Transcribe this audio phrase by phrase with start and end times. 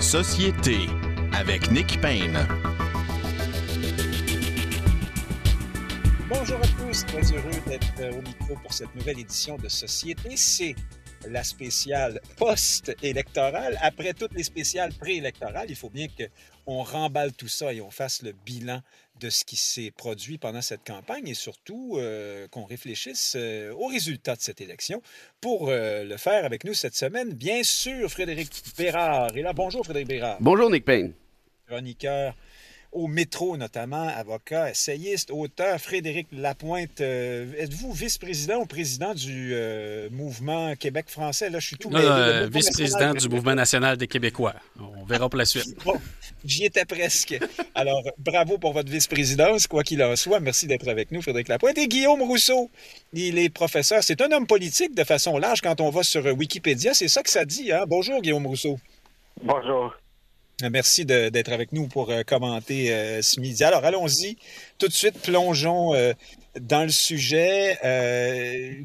[0.00, 0.86] Société
[1.34, 2.38] avec Nick Payne.
[6.26, 10.36] Bonjour à tous, très heureux d'être euh, au micro pour cette nouvelle édition de Société.
[10.36, 10.74] C'est
[11.28, 13.78] la spéciale post-électorale.
[13.82, 18.22] Après toutes les spéciales préélectorales, il faut bien qu'on remballe tout ça et on fasse
[18.22, 18.80] le bilan
[19.20, 23.86] de ce qui s'est produit pendant cette campagne et surtout euh, qu'on réfléchisse euh, aux
[23.86, 25.02] résultats de cette élection.
[25.40, 29.36] Pour euh, le faire avec nous cette semaine, bien sûr, Frédéric Bérard.
[29.36, 30.38] Et là, bonjour Frédéric Bérard.
[30.40, 31.12] Bonjour Nick Payne.
[31.66, 32.34] Chroniqueur
[32.92, 37.00] au métro notamment, avocat, essayiste, auteur, Frédéric Lapointe.
[37.00, 41.50] Euh, êtes-vous vice-président ou président du euh, mouvement Québec français?
[41.50, 44.54] Là, je suis tout euh, vice-président du mouvement national des Québécois.
[44.80, 45.76] On verra pour la suite.
[46.44, 47.38] J'y étais presque.
[47.74, 50.40] Alors, bravo pour votre vice-présidence, quoi qu'il en soit.
[50.40, 51.78] Merci d'être avec nous, Frédéric Lapointe.
[51.78, 52.70] Et Guillaume Rousseau,
[53.12, 54.02] il est professeur.
[54.02, 56.94] C'est un homme politique de façon large quand on va sur Wikipédia.
[56.94, 57.70] C'est ça que ça dit.
[57.70, 57.84] Hein?
[57.86, 58.78] Bonjour, Guillaume Rousseau.
[59.42, 59.94] Bonjour.
[60.68, 63.64] Merci d'être avec nous pour euh, commenter euh, ce midi.
[63.64, 64.36] Alors, allons-y.
[64.78, 66.12] Tout de suite, plongeons euh,
[66.60, 67.78] dans le sujet.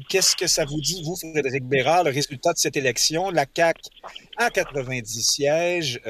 [0.08, 3.30] Qu'est-ce que ça vous dit, vous, Frédéric Bérard, le résultat de cette élection?
[3.30, 3.80] La CAQ
[4.36, 6.00] à 90 sièges,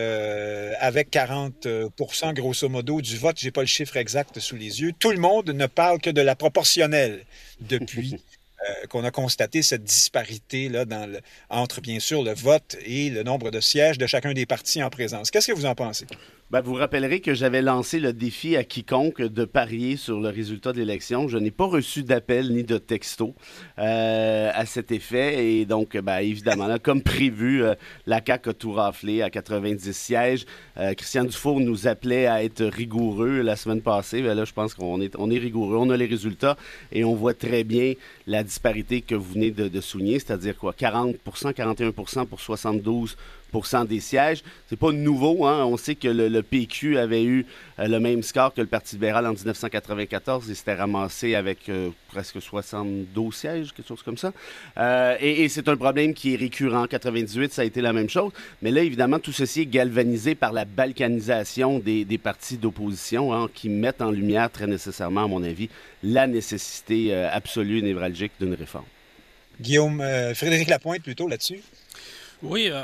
[0.80, 3.38] avec 40% grosso modo du vote.
[3.40, 4.92] Je n'ai pas le chiffre exact sous les yeux.
[4.98, 7.24] Tout le monde ne parle que de la proportionnelle
[7.60, 8.16] depuis
[8.64, 10.86] Euh, qu'on a constaté cette disparité là,
[11.50, 14.88] entre, bien sûr, le vote et le nombre de sièges de chacun des partis en
[14.88, 15.30] présence.
[15.30, 16.06] Qu'est-ce que vous en pensez?
[16.52, 20.72] Ben, vous rappellerez que j'avais lancé le défi à quiconque de parier sur le résultat
[20.72, 21.26] de l'élection.
[21.26, 23.34] Je n'ai pas reçu d'appel ni de texto
[23.80, 25.44] euh, à cet effet.
[25.44, 27.74] Et donc, ben, évidemment, là, comme prévu, euh,
[28.06, 30.46] la CAQ a tout raflé à 90 sièges.
[30.76, 34.22] Euh, Christian Dufour nous appelait à être rigoureux la semaine passée.
[34.22, 35.76] Ben, là, je pense qu'on est, rigoureux.
[35.78, 36.56] On a les résultats
[36.92, 37.94] et on voit très bien
[38.28, 40.74] la disparité que vous venez de, de souligner, c'est-à-dire quoi?
[40.78, 41.16] 40%
[41.52, 43.16] 41% pour 72
[43.88, 44.42] des sièges.
[44.68, 45.46] C'est pas nouveau.
[45.46, 45.64] Hein?
[45.64, 47.46] On sait que le, PQ avait eu
[47.78, 50.46] euh, le même score que le Parti libéral en 1994.
[50.48, 54.32] Il s'était ramassé avec euh, presque 72 sièges, quelque chose comme ça.
[54.78, 56.82] Euh, et, c'est un problème qui est récurrent.
[56.82, 58.32] En 98, ça a été la même chose.
[58.62, 63.68] Mais là, évidemment, tout ceci est galvanisé par la balkanisation des, partis d'opposition hein, qui
[63.68, 65.68] mettent en lumière très nécessairement, à mon avis,
[66.02, 68.84] la nécessité absolue et névralgique d'une réforme.
[69.60, 70.02] Guillaume,
[70.34, 71.60] Frédéric Lapointe plutôt là-dessus?
[72.42, 72.82] Oui, euh,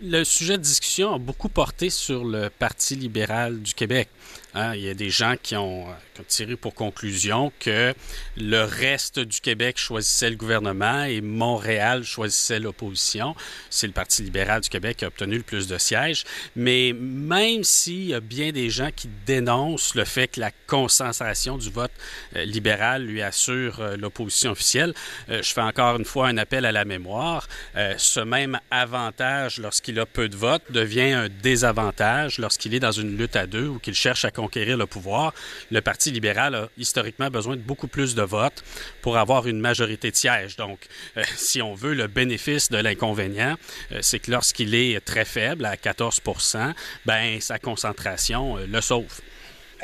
[0.00, 4.08] le sujet de discussion a beaucoup porté sur le Parti libéral du Québec.
[4.54, 4.74] Hein.
[4.74, 7.94] il y a des gens qui ont, euh, qui ont, tiré pour conclusion que
[8.36, 13.34] le reste du Québec choisissait le gouvernement et Montréal choisissait l'opposition.
[13.70, 16.24] C'est le Parti libéral du Québec qui a obtenu le plus de sièges.
[16.56, 21.58] Mais même s'il y a bien des gens qui dénoncent le fait que la concentration
[21.58, 21.92] du vote
[22.36, 24.94] euh, libéral lui assure l'opposition officielle,
[25.28, 27.48] je fais encore une fois un appel à la mémoire.
[27.74, 32.92] ce même avant avantage lorsqu'il a peu de votes devient un désavantage lorsqu'il est dans
[32.92, 35.32] une lutte à deux ou qu'il cherche à conquérir le pouvoir.
[35.70, 38.64] Le Parti libéral a historiquement besoin de beaucoup plus de votes
[39.00, 40.56] pour avoir une majorité de sièges.
[40.56, 40.80] Donc,
[41.16, 43.54] euh, si on veut le bénéfice de l'inconvénient,
[43.92, 46.74] euh, c'est que lorsqu'il est très faible, à 14%
[47.06, 49.20] ben sa concentration euh, le sauve.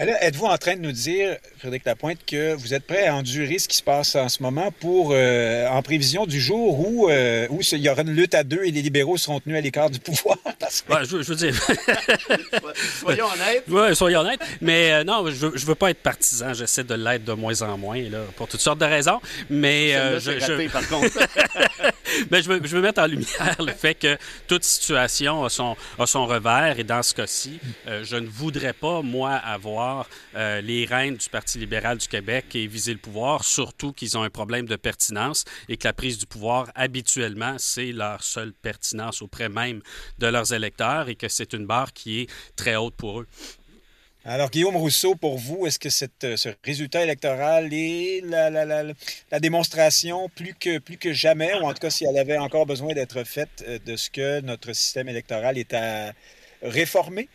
[0.00, 3.66] Êtes-vous en train de nous dire, Frédéric Lapointe, que vous êtes prêt à endurer ce
[3.66, 7.62] qui se passe en ce moment pour, euh, en prévision du jour où, euh, où
[7.72, 9.98] il y aura une lutte à deux et les libéraux seront tenus à l'écart du
[9.98, 10.36] pouvoir?
[11.02, 11.52] je, veux dire...
[13.00, 13.64] soyons honnêtes.
[13.66, 14.40] Oui, soyons honnêtes.
[14.60, 16.54] Mais euh, non, je veux, veux pas être partisan.
[16.54, 19.20] J'essaie de l'être de moins en moins, là, pour toutes sortes de raisons.
[19.50, 21.08] Mais je, raté, par contre.
[22.30, 24.16] Mais je veux, je veux mettre en lumière le fait que
[24.46, 26.78] toute situation a son, a son revers.
[26.78, 29.87] Et dans ce cas-ci, je ne voudrais pas, moi, avoir
[30.34, 34.22] euh, les reines du Parti libéral du Québec et viser le pouvoir, surtout qu'ils ont
[34.22, 39.22] un problème de pertinence et que la prise du pouvoir, habituellement, c'est leur seule pertinence
[39.22, 39.82] auprès même
[40.18, 43.26] de leurs électeurs et que c'est une barre qui est très haute pour eux.
[44.24, 45.88] Alors, Guillaume Rousseau, pour vous, est-ce que
[46.26, 51.80] euh, ce résultat électoral est la, démonstration plus que, plus que jamais, ou en tout
[51.80, 55.56] cas si elle avait encore besoin d'être faite, euh, de ce que notre système électoral
[55.56, 56.12] est à
[56.62, 57.28] réformer?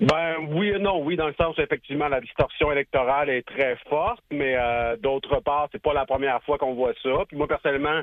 [0.00, 3.76] Ben oui et non, oui, dans le sens où effectivement la distorsion électorale est très
[3.88, 7.24] forte, mais euh, d'autre part, c'est pas la première fois qu'on voit ça.
[7.26, 8.02] Puis moi personnellement,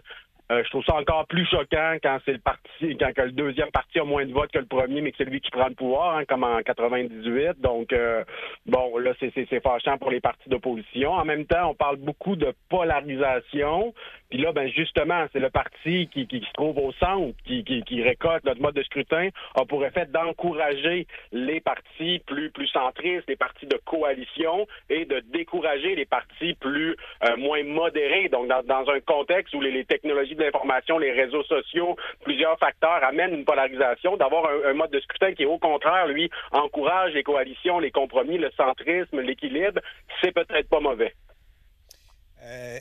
[0.52, 4.00] euh, je trouve ça encore plus choquant quand c'est le parti, quand le deuxième parti
[4.00, 6.18] a moins de votes que le premier, mais que c'est lui qui prend le pouvoir,
[6.18, 7.60] hein, comme en 98.
[7.62, 8.24] Donc, euh,
[8.68, 11.14] bon, là, c'est fâchant pour les partis d'opposition.
[11.14, 13.94] En même temps, on parle beaucoup de polarisation.
[14.30, 18.01] Puis là, ben justement, c'est le parti qui, qui, se trouve au centre, qui, qui,
[18.01, 23.36] récolte notre mode de scrutin, a pour effet d'encourager les partis plus plus centristes, les
[23.36, 28.30] partis de coalition, et de décourager les partis plus euh, moins modérés.
[28.30, 33.33] Donc, dans, un contexte où les, technologies de l'information, les réseaux sociaux, plusieurs facteurs amènent
[33.33, 34.18] une polarisation.
[34.18, 38.51] D'avoir un, mode de scrutin qui, au contraire, lui, encourage les coalitions, les compromis, le
[38.57, 39.80] centrisme, l'équilibre,
[40.22, 41.13] c'est peut-être pas mauvais.
[42.46, 42.80] Euh,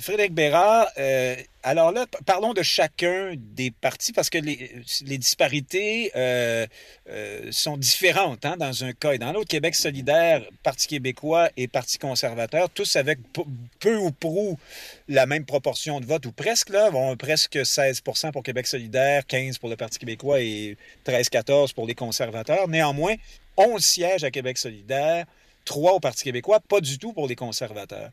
[0.00, 6.66] Frédéric Bérard, euh, alors là, parlons de chacun des partis parce que les, disparités euh,
[7.52, 9.46] sont différentes hein, dans un cas et dans l'autre.
[9.46, 13.20] Québec solidaire, Parti québécois et Parti conservateur, tous avec
[13.78, 14.58] peu ou prou
[15.06, 18.02] la même proportion de vote ou presque, là, presque 16
[18.32, 20.76] pour Québec solidaire, 15 pour le Parti québécois et
[21.06, 22.66] 13-14 pour les conservateurs.
[22.66, 23.14] Néanmoins,
[23.56, 25.24] 11 sièges à Québec solidaire,
[25.64, 28.10] 3 au Parti québécois, pas du tout pour les conservateurs.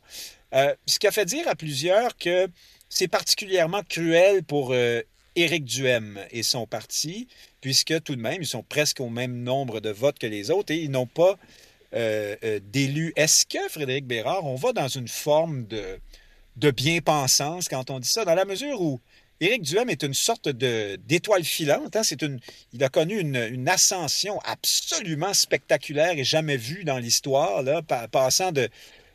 [0.54, 2.48] Euh, ce qui a fait dire à plusieurs que
[2.88, 5.00] c'est particulièrement cruel pour euh,
[5.34, 7.28] Éric Duhem et son parti,
[7.60, 10.72] puisque tout de même, ils sont presque au même nombre de votes que les autres
[10.72, 11.38] et ils n'ont pas
[11.94, 13.12] euh, d'élus.
[13.16, 15.98] Est-ce que, Frédéric Bérard, on va dans une forme de,
[16.56, 19.00] de bien-pensance quand on dit ça, dans la mesure où
[19.40, 21.96] Éric Duhem est une sorte d'étoile filante.
[21.96, 22.02] Hein?
[22.20, 22.38] Une,
[22.72, 27.62] il a connu une, ascension absolument spectaculaire et jamais vue dans l'histoire,
[28.10, 28.68] passant de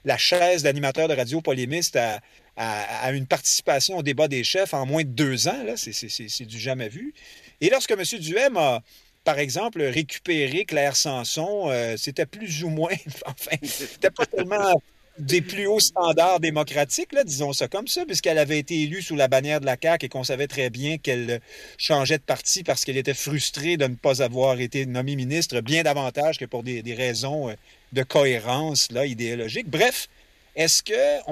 [0.03, 5.03] la chaise d'animateur de radio polémiste à, une participation au débat des chefs en moins
[5.03, 5.63] de deux ans.
[5.75, 7.13] C'est du jamais vu.
[7.61, 8.03] Et lorsque M.
[8.19, 8.81] Duhem a,
[9.23, 14.73] par exemple, récupéré Claire Sanson, euh, c'était plus ou moins, enfin, c'était pas tellement
[15.19, 19.15] des plus hauts standards démocratiques, là, disons ça comme ça, puisqu'elle avait été élue sous
[19.15, 21.41] la bannière de la CAQ et qu'on savait très bien qu'elle
[21.77, 25.83] changeait de parti parce qu'elle était frustrée de ne pas avoir été nommée ministre, bien
[25.83, 27.53] davantage que pour des, raisons euh,
[27.93, 29.69] de cohérence là, idéologique.
[29.69, 30.07] Bref,
[30.55, 30.83] est-ce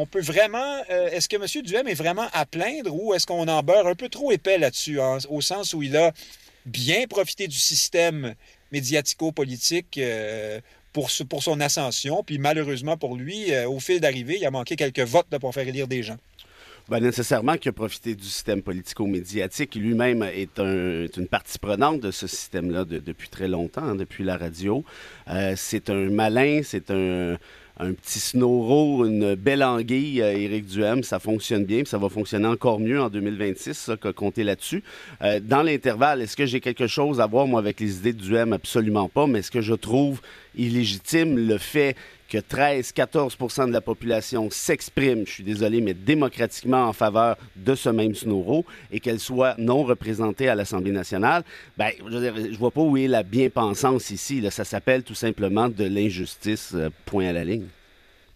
[0.05, 1.63] peut vraiment, euh, est-ce que M.
[1.63, 4.99] Duhem est vraiment à plaindre ou est-ce qu'on en beurre un peu trop épais là-dessus,
[5.29, 6.11] au sens où il a
[6.65, 8.35] bien profité du système
[8.71, 10.59] médiatico-politique euh,
[10.95, 12.24] pour, son ascension.
[12.24, 15.68] Puis malheureusement pour lui, euh, au fil d'arrivée, il a manqué quelques votes pour faire
[15.68, 16.18] élire des gens.
[16.88, 19.74] Ben, nécessairement qu'il a profité du système politico-médiatique.
[19.74, 24.83] Lui-même est, une partie prenante de ce système-là depuis très longtemps, hein, depuis la radio.
[25.27, 27.38] Euh, c'est un malin, c'est un,
[27.77, 31.04] un petit snoro, une belle anguille, euh, Éric Duhem.
[31.04, 34.83] Ça fonctionne bien, ça va fonctionner encore mieux en 2026, ça, compter là-dessus.
[35.22, 38.22] Euh, dans l'intervalle, est-ce que j'ai quelque chose à voir, moi, avec les idées de
[38.22, 38.54] Duhem?
[38.54, 40.22] Absolument pas, mais est-ce que je trouve
[40.57, 41.95] illégitime le fait
[42.30, 47.89] que 13-14% de la population s'exprime, je suis désolé, mais démocratiquement en faveur de ce
[47.89, 51.44] même Snoro et qu'elle soit non représentée à l'Assemblée nationale,
[51.77, 54.44] ben, je, ne vois pas où est la bien-pensance ici.
[54.50, 57.68] Ça s'appelle tout simplement de l'injustice, euh, point à la ligne.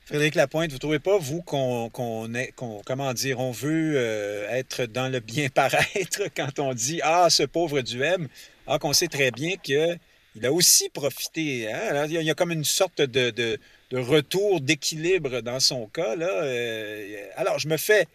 [0.06, 2.54] Frédéric Lapointe, vous ne trouvez pas, vous, qu'on est,
[2.86, 7.82] comment dire, on veut euh, être dans le bien-paraître quand on dit Ah, ce pauvre
[7.82, 8.28] Duhem,
[8.66, 10.00] ah, qu'on sait très bien qu'il
[10.44, 11.72] a aussi profité.
[11.72, 12.06] Hein?
[12.08, 13.60] il, y a, comme une sorte de
[13.92, 16.16] retour d'équilibre dans son cas.
[16.16, 16.30] Là.
[16.30, 18.08] Euh, alors, je me fais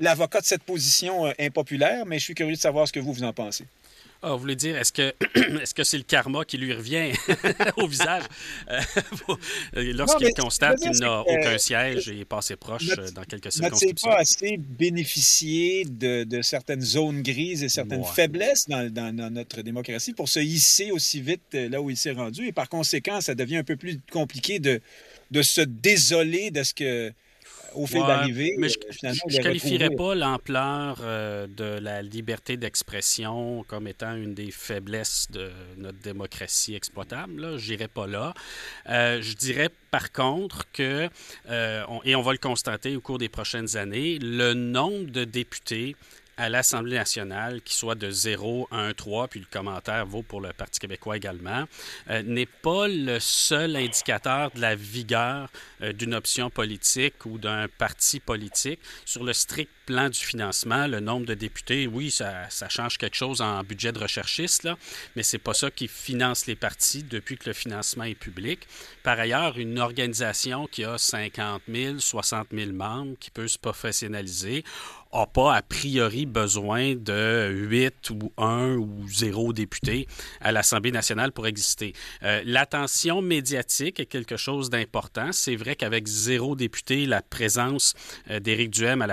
[0.00, 3.12] l'avocat de cette position euh, impopulaire, mais je suis curieux de savoir ce que vous,
[3.12, 3.64] vous en pensez.
[4.24, 5.12] Ah, vous voulez dire, est-ce que
[5.82, 7.10] c'est le karma qui lui revient
[7.76, 8.22] au visage?
[8.70, 8.80] Euh,
[9.94, 14.10] lorsqu'il constate qu'il n'a aucun siège et est passé proche dans quelques circonscriptions?
[14.10, 19.60] n'a pas assez bénéficié de, de, certaines zones grises et certaines faiblesses dans, dans, notre
[19.62, 22.46] démocratie pour se hisser aussi vite là où il s'est rendu?
[22.46, 24.80] Et par conséquent, ça devient un peu plus compliqué de,
[25.32, 27.12] de se désoler de ce que
[27.74, 28.54] au fil d'arriver.
[28.58, 34.34] Mais je ne euh, qualifierais pas l'ampleur euh, de la liberté d'expression comme étant une
[34.34, 37.58] des faiblesses de notre démocratie exploitable.
[37.58, 38.34] Je n'irais pas là.
[38.88, 41.08] Euh, je dirais par contre que,
[42.04, 45.96] et on va le constater au cours des prochaines années, le nombre de députés
[46.36, 50.40] à l'Assemblée nationale, qui soit de 0 à 1, 3, puis le commentaire vaut pour
[50.40, 51.64] le Parti québécois également,
[52.10, 55.48] euh, n'est pas le seul indicateur de la vigueur
[55.82, 58.80] euh, d'une option politique ou d'un parti politique.
[59.04, 63.40] Sur le strict plan du financement, le nombre de députés, oui, ça, change quelque chose
[63.40, 64.76] en budget de recherchiste, là,
[65.16, 68.66] mais c'est pas ça qui finance les partis depuis que le financement est public.
[69.02, 74.64] Par ailleurs, une organisation qui a 50 000, 60 000 membres, qui peut se professionnaliser,
[75.12, 80.06] n'a pas a priori besoin de 8 ou 1 ou 0 députés
[80.40, 81.92] à l'Assemblée nationale pour exister.
[82.22, 85.32] Euh, l'attention médiatique est quelque chose d'important.
[85.32, 87.94] C'est vrai qu'avec zéro député, la présence
[88.30, 89.06] euh, d'Éric Duhem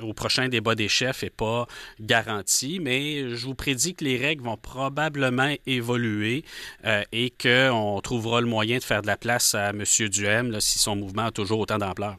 [0.00, 1.66] au prochain débat des chefs n'est pas
[2.00, 6.44] garantie, mais je vous prédis que les règles vont probablement évoluer
[6.84, 9.84] euh, et qu'on trouvera le moyen de faire de la place à M.
[10.08, 12.16] Duhem si son mouvement a toujours autant d'ampleur.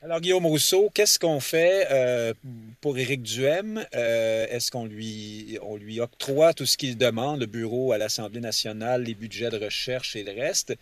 [0.00, 2.32] Alors, Guillaume Rousseau, qu'est-ce qu'on fait euh,
[2.80, 3.84] pour Éric Duhem?
[3.96, 8.38] Euh, est-ce qu'on lui, on lui octroie tout ce qu'il demande, le bureau à l'Assemblée
[8.38, 10.72] nationale, les budgets de recherche et le reste?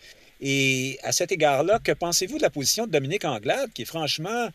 [0.42, 4.50] Et à cet égard-là, que pensez-vous de la position de Dominique Anglade, qui est franchement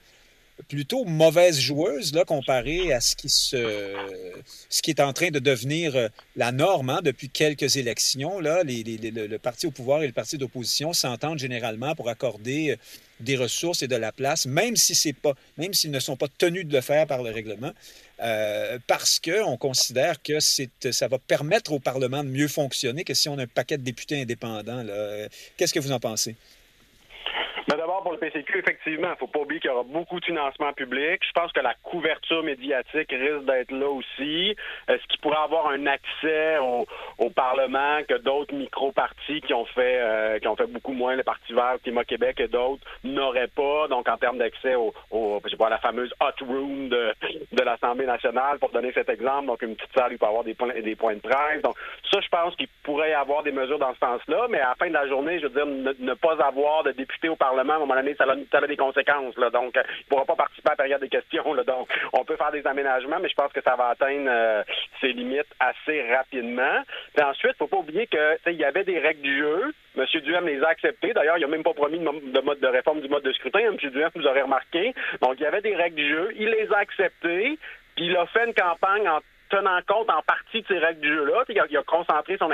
[0.68, 3.94] plutôt mauvaise joueuse là, comparée à ce qui, se,
[4.70, 8.39] ce qui est en train de devenir euh, la norme hein, depuis quelques élections.
[8.39, 12.75] Là, les, le, parti au pouvoir et le parti d'opposition s'entendent généralement pour accorder euh,
[13.20, 16.27] des ressources et de la place, même si c'est pas, même s'ils ne sont pas
[16.38, 17.72] tenus de le faire par le règlement,
[18.22, 23.30] euh, parce qu'on considère que ça va permettre au Parlement de mieux fonctionner que si
[23.30, 24.84] on a un paquet de députés indépendants.
[25.56, 26.36] Qu'est-ce que vous en pensez?
[27.71, 30.19] Mais d'abord, pour le PCQ, effectivement, il ne faut pas oublier qu'il y aura beaucoup
[30.19, 31.21] de financement public.
[31.25, 34.57] Je pense que la couverture médiatique risque d'être là aussi.
[34.89, 36.85] Est-ce qu'il pourrait avoir un accès au,
[37.33, 41.53] Parlement que d'autres micro-partis qui ont fait euh, qui ont fait beaucoup moins, les partis
[41.53, 43.87] verts, Climat Québec et d'autres, n'auraient pas?
[43.87, 44.93] Donc, en termes d'accès au,
[45.45, 47.13] je sais pas, la fameuse hot room de,
[47.63, 49.47] l'Assemblée nationale, pour donner cet exemple.
[49.47, 51.61] Donc, une petite salle, il peut avoir des points, des points de presse.
[51.63, 51.75] Donc,
[52.11, 54.47] ça, je pense qu'il pourrait y avoir des mesures dans ce sens-là.
[54.49, 57.29] Mais à la fin de la journée, je veux dire, ne, pas avoir de députés
[57.29, 59.36] au Parlement à un moment donné, ça a, des conséquences.
[59.36, 61.56] Donc, euh, il ne pourra pas participer à la période des questions.
[61.56, 64.63] Donc, on peut faire des aménagements, mais je pense que ça va atteindre euh,
[65.00, 66.82] ses limites assez rapidement.
[67.13, 69.74] Puis ensuite, il ne faut pas oublier qu'il y avait des règles du jeu.
[69.98, 70.06] M.
[70.22, 71.13] Duhem les a acceptées.
[71.13, 73.60] D'ailleurs, il n'a même pas promis de, mode de réforme du mode de scrutin.
[73.60, 73.77] M.
[73.77, 74.94] Duhem vous aurait remarqué.
[75.22, 76.32] Donc, il y avait des règles du jeu.
[76.36, 77.58] Il les a acceptées.
[77.96, 81.13] Puis il a fait une campagne en tenant compte en partie de ces règles du
[81.13, 81.44] jeu-là.
[81.50, 82.50] Il, il, a concentré son,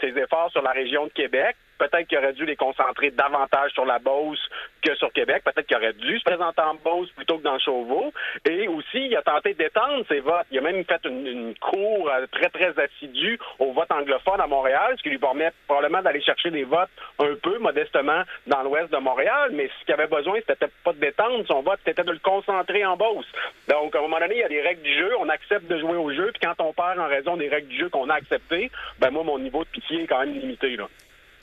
[0.00, 1.56] ses efforts sur la région de Québec.
[1.78, 4.40] Peut-être qu'il aurait dû les concentrer davantage sur la Beauce
[4.82, 5.42] que sur Québec.
[5.44, 8.12] Peut-être qu'il aurait dû se présenter en Beauce plutôt que dans Chauveau.
[8.48, 10.46] Et aussi, il a tenté d'étendre ses votes.
[10.50, 14.94] Il a même fait une, cour euh, très, très assidue au vote anglophone à Montréal,
[14.96, 18.98] ce qui lui permet probablement d'aller chercher des votes un peu modestement dans l'ouest de
[18.98, 19.50] Montréal.
[19.52, 22.84] Mais ce qu'il avait besoin, c'était pas de d'étendre son vote, c'était de le concentrer
[22.84, 23.26] en Beauce.
[23.68, 25.10] Donc, à un moment donné, il y a des règles du jeu.
[25.18, 26.30] On accepte de jouer au jeu.
[26.32, 29.24] Puis quand on perd en raison des règles du jeu qu'on a acceptées, ben moi,
[29.24, 30.76] mon niveau de pitié est quand même limité.
[30.76, 30.88] Là.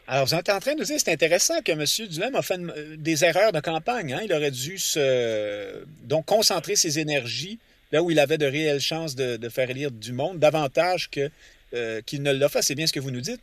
[0.07, 1.83] Alors, vous êtes en train de nous dire, c'est intéressant que M.
[2.09, 4.13] Duhem a fait euh, des erreurs de campagne.
[4.13, 4.21] Hein?
[4.23, 7.59] Il aurait dû se, donc concentrer ses énergies
[7.91, 11.29] là où il avait de réelles chances de, faire élire du monde, davantage que,
[11.73, 12.61] euh, qu'il ne l'a fait.
[12.61, 13.41] C'est bien ce que vous nous dites?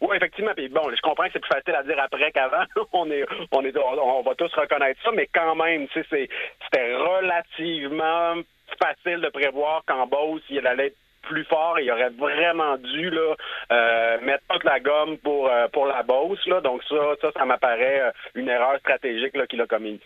[0.00, 0.52] Oui, effectivement.
[0.56, 2.64] Puis bon, je comprends que c'est plus facile à dire après qu'avant.
[2.92, 8.42] on est, on est, on va tous reconnaître ça, mais quand même, c'était relativement
[8.80, 13.10] facile de prévoir qu'en Beauce, il allait être plus fort il aurait vraiment dû
[13.72, 16.04] euh, mettre toute la gomme pour, euh, pour la.
[16.46, 16.60] Là.
[16.60, 20.00] Donc ça, ça, ça m'apparaît euh, une erreur stratégique qu'il a commise.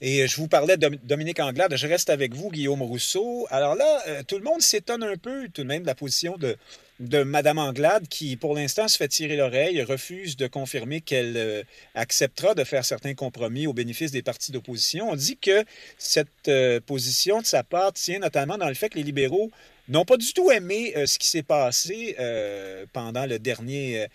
[0.00, 1.74] Et je vous parlais de Dominique Anglade.
[1.76, 3.46] Je reste avec vous, Guillaume Rousseau.
[3.50, 6.56] Alors là, tout le monde s'étonne un peu tout de même de la position de,
[7.00, 11.64] de Mme Anglade qui, pour l'instant, se fait tirer l'oreille, refuse de confirmer qu'elle
[11.96, 15.10] acceptera de faire certains compromis au bénéfice des partis d'opposition.
[15.10, 15.64] On dit que
[15.96, 16.48] cette
[16.86, 19.50] position de sa part tient notamment dans le fait que les libéraux
[19.88, 24.06] n'ont pas du tout aimé euh, ce qui s'est passé euh, pendant euh,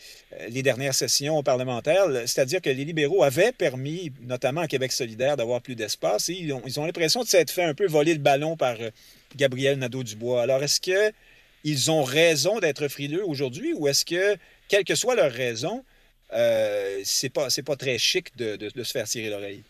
[0.50, 2.06] les dernières sessions parlementaires.
[2.26, 6.54] C'est-à-dire que les libéraux avaient permis, notamment à Québec solidaire, d'avoir plus d'espace et ils
[6.54, 8.76] ont, ils l'impression de s'être fait un peu voler le ballon par
[9.36, 10.44] Gabriel Nadeau-Dubois.
[10.44, 14.38] Alors, est-ce qu'ils ont raison d'être frileux aujourd'hui ou est-ce que,
[14.68, 15.84] quelle que soit leur raison,
[17.04, 19.64] c'est pas, pas très chic de, de se faire tirer l'oreille?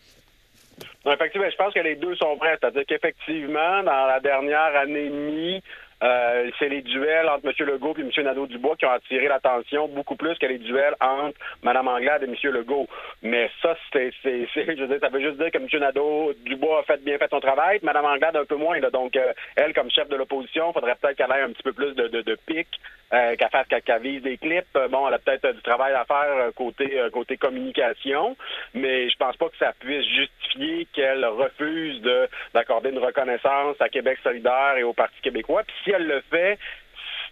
[1.06, 2.56] Effectivement, je pense que les deux sont vrais.
[2.60, 5.62] C'est-à-dire qu'effectivement, dans la dernière année et demie,
[6.04, 7.66] euh, c'est les duels entre M.
[7.66, 8.10] Legault et M.
[8.24, 12.34] Nadeau-Dubois qui ont attiré l'attention beaucoup plus que les duels entre Mme Anglade et M.
[12.52, 12.86] Legault.
[13.22, 15.66] Mais ça, c'est, je veux dire, ça veut juste dire que M.
[15.72, 18.78] Nadeau-Dubois a fait bien fait son travail, Mme Anglade un peu moins.
[18.80, 21.94] Donc, euh, elle, comme chef de l'opposition, faudrait peut-être qu'elle ait un petit peu plus
[21.94, 22.68] de, de, de pic,
[23.14, 24.78] euh, qu'elle fasse qu'elle vise des clips.
[24.90, 28.36] Bon, elle a peut-être du travail à faire côté côté communication,
[28.74, 33.88] mais je pense pas que ça puisse justifier qu'elle refuse de d'accorder une reconnaissance à
[33.88, 35.62] Québec solidaire et au Parti québécois.
[35.64, 36.58] Puis si elle le fait,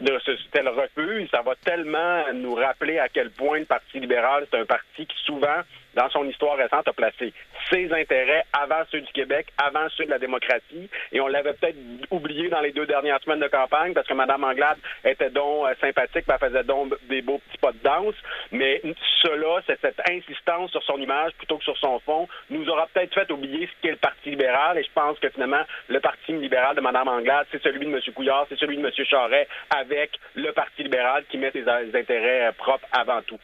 [0.00, 4.46] de ce tel refus, ça va tellement nous rappeler à quel point le Parti libéral,
[4.50, 5.60] c'est un parti qui souvent
[5.94, 7.32] dans son histoire récente, a placé
[7.70, 10.88] ses intérêts avant ceux du Québec, avant ceux de la démocratie.
[11.12, 11.76] Et on l'avait peut-être
[12.10, 15.74] oublié dans les deux dernières semaines de campagne parce que Mme Anglade était donc euh,
[15.80, 18.14] sympathique, elle faisait donc des beaux petits pas de danse.
[18.50, 18.82] Mais
[19.22, 23.30] cela, cette insistance sur son image plutôt que sur son fond, nous aura peut-être fait
[23.30, 24.78] oublier ce qu'est le Parti libéral.
[24.78, 28.00] Et je pense que finalement, le Parti libéral de Mme Anglade, c'est celui de M.
[28.14, 28.90] Couillard, c'est celui de M.
[29.04, 33.38] Charret, avec le Parti libéral qui met ses intérêts propres avant tout.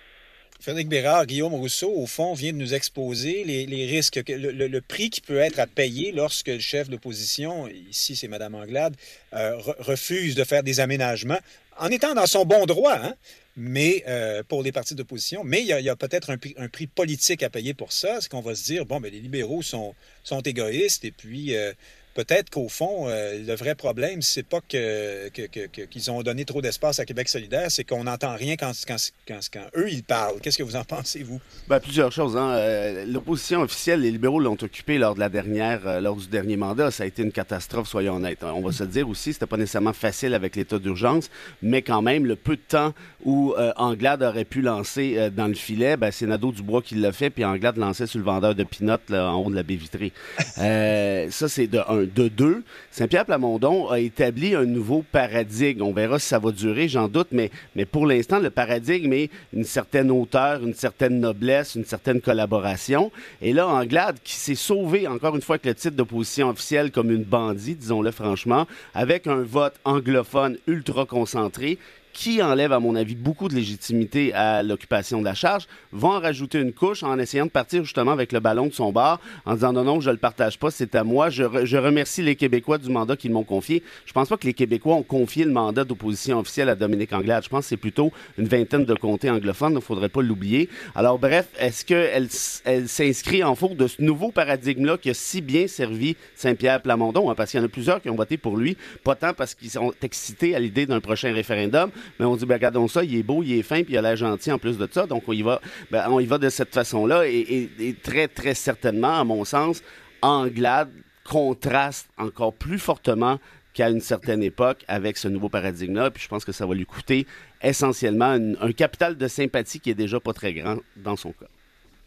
[0.61, 5.21] Frédéric Bérard, Guillaume Rousseau, au fond, vient de nous exposer les, risques, le, prix qui
[5.21, 8.97] peut être à payer lorsque le chef d'opposition, ici c'est Mme Anglade,
[9.35, 11.39] euh, refuse de faire des aménagements,
[11.79, 13.15] en étant dans son bon droit, hein,
[13.57, 15.45] mais euh, pour les partis d'opposition.
[15.45, 18.21] Mais il y a, peut-être un, prix politique à payer pour ça.
[18.21, 21.73] C'est qu'on va se dire, bon, ben, les libéraux sont, sont égoïstes et puis euh,
[22.15, 26.99] peut-être qu'au fond, euh, le vrai problème, c'est pas que, qu'ils ont donné trop d'espace
[26.99, 28.97] à Québec solidaire, c'est qu'on n'entend rien quand, quand,
[29.27, 30.41] quand, eux, ils parlent.
[30.41, 31.41] Qu'est-ce que vous en pensez, vous?
[31.69, 32.37] Ben, plusieurs choses.
[32.37, 32.51] Hein.
[32.51, 36.57] Euh, l'opposition officielle, les libéraux l'ont occupée lors, de la dernière, euh, lors du dernier
[36.57, 36.91] mandat.
[36.91, 38.43] Ça a été une catastrophe, soyons honnêtes.
[38.43, 41.31] On va se dire aussi, c'était pas nécessairement facile avec l'état d'urgence,
[41.63, 45.97] mais quand même, le peu de temps où Anglade aurait pu lancer dans le filet,
[45.97, 49.11] ben, c'est Nadeau Dubois qui l'a fait, puis Anglade lançait sur le vendeur de pinottes
[49.11, 50.13] en haut de la baie vitrée.
[50.57, 55.83] ça, c'est de un de deux, Saint-Pierre Plamondon a établi un nouveau paradigme.
[55.83, 59.31] On verra si ça va durer, j'en doute, mais, mais pour l'instant, le paradigme est
[59.53, 63.11] une certaine hauteur, une certaine noblesse, une certaine collaboration.
[63.43, 67.11] Et là, Anglade, qui s'est sauvé, encore une fois, avec le titre d'opposition officielle comme
[67.11, 71.79] une bandit, disons-le franchement, avec un vote anglophone ultra concentré,
[72.19, 76.19] qui enlève, à mon avis, beaucoup de légitimité à l'occupation de la charge, vont en
[76.19, 79.55] rajouter une couche en essayant de partir justement avec le ballon de son bar, en
[79.55, 81.31] disant non, non, je le partage pas, c'est à moi.
[81.31, 81.45] Je,
[81.77, 83.85] remercie les Québécois du mandat qu'ils m'ont confié.
[84.05, 87.45] Je pense pas que les Québécois ont confié le mandat d'opposition officielle à Dominique Anglade.
[87.45, 90.69] Je pense que c'est plutôt une vingtaine de comtés anglophones, il ne faudrait pas l'oublier.
[90.97, 92.29] Alors bref, est-ce qu'elle
[92.65, 97.31] elle, s'inscrit en faute de ce nouveau paradigme-là qui a si bien servi Saint-Pierre Plamondon,
[97.31, 99.55] hein, parce qu'il y en a plusieurs qui ont voté pour lui, pas tant parce
[99.55, 103.17] qu'ils sont excités à l'idée d'un prochain référendum, mais on dit, ben, regardons ça, il
[103.17, 105.07] est beau, il est fin, puis il a l'air gentil en plus de ça.
[105.07, 105.61] Donc, on y va,
[105.91, 107.27] ben, on va de cette façon-là.
[107.27, 109.83] Et, très, très certainement, à mon sens,
[110.23, 110.91] Anglade
[111.25, 113.39] contraste encore plus fortement
[113.75, 116.11] qu'à une certaine époque avec ce nouveau paradigme-là.
[116.11, 117.27] Puis je pense que ça va lui coûter
[117.63, 121.47] essentiellement un capital de sympathie qui est déjà pas très grand dans son cas.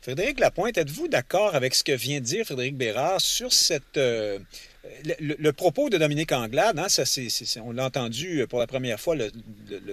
[0.01, 4.39] Frédéric Lapointe, êtes-vous d'accord avec ce que vient de dire Frédéric Bérard sur cette, euh,
[5.19, 6.88] le, propos de Dominique Anglade, hein,
[7.63, 9.29] on l'a entendu pour la première fois le,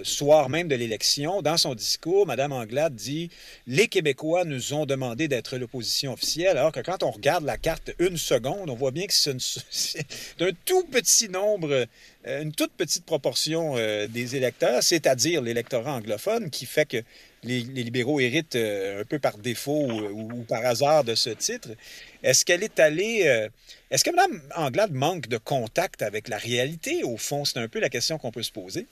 [0.03, 3.29] soir même de l'élection, dans son discours, Mme Anglade dit
[3.67, 7.91] Les Québécois nous ont demandé d'être l'opposition officielle, alors que quand on regarde la carte
[7.99, 9.13] une seconde, on voit bien que
[9.69, 10.05] c'est
[10.39, 11.85] d'un tout petit nombre,
[12.27, 17.03] euh, une toute petite proportion euh, des électeurs, c'est-à-dire l'électorat anglophone, qui fait que
[17.43, 21.69] les, libéraux héritent euh, un peu par défaut ou, par hasard de ce titre.
[22.23, 23.49] Est-ce qu'elle est allée.
[23.91, 27.03] Est-ce que Mme Anglade manque de contact avec la réalité?
[27.03, 28.85] Au fond, c'est un peu la question qu'on peut se poser.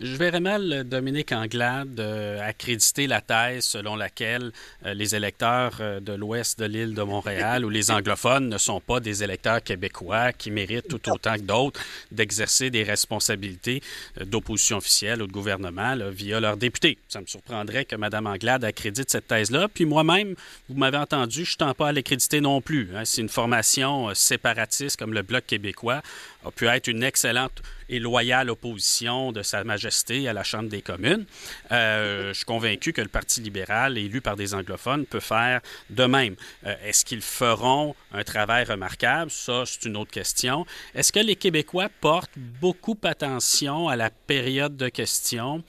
[0.00, 4.52] Je verrais mal Dominique Anglade euh, accréditer la thèse selon laquelle
[4.86, 8.80] euh, les électeurs euh, de l'ouest de l'île de Montréal ou les anglophones ne sont
[8.80, 11.80] pas des électeurs québécois qui méritent tout autant que d'autres
[12.12, 13.82] d'exercer des responsabilités
[14.24, 16.98] d'opposition officielle ou de gouvernement via leurs députés.
[17.08, 19.68] Ça me surprendrait que Mme Anglade accrédite cette thèse-là.
[19.72, 20.34] Puis moi-même,
[20.68, 22.90] vous m'avez entendu, je ne tends pas à l'accréditer non plus.
[22.94, 23.04] Hein.
[23.04, 26.02] C'est une formation séparatiste comme le Bloc québécois
[26.44, 30.82] a pu être une excellente et loyale opposition de Sa Majesté à la Chambre des
[30.82, 31.24] communes.
[31.72, 36.04] Euh, je suis convaincu que le Parti libéral, élu par des anglophones, peut faire de
[36.04, 36.36] même.
[36.66, 39.30] Euh, est-ce qu'ils feront un travail remarquable?
[39.30, 40.66] Ça, c'est une autre question.
[40.94, 45.62] Est-ce que les Québécois portent beaucoup attention à la période de questions?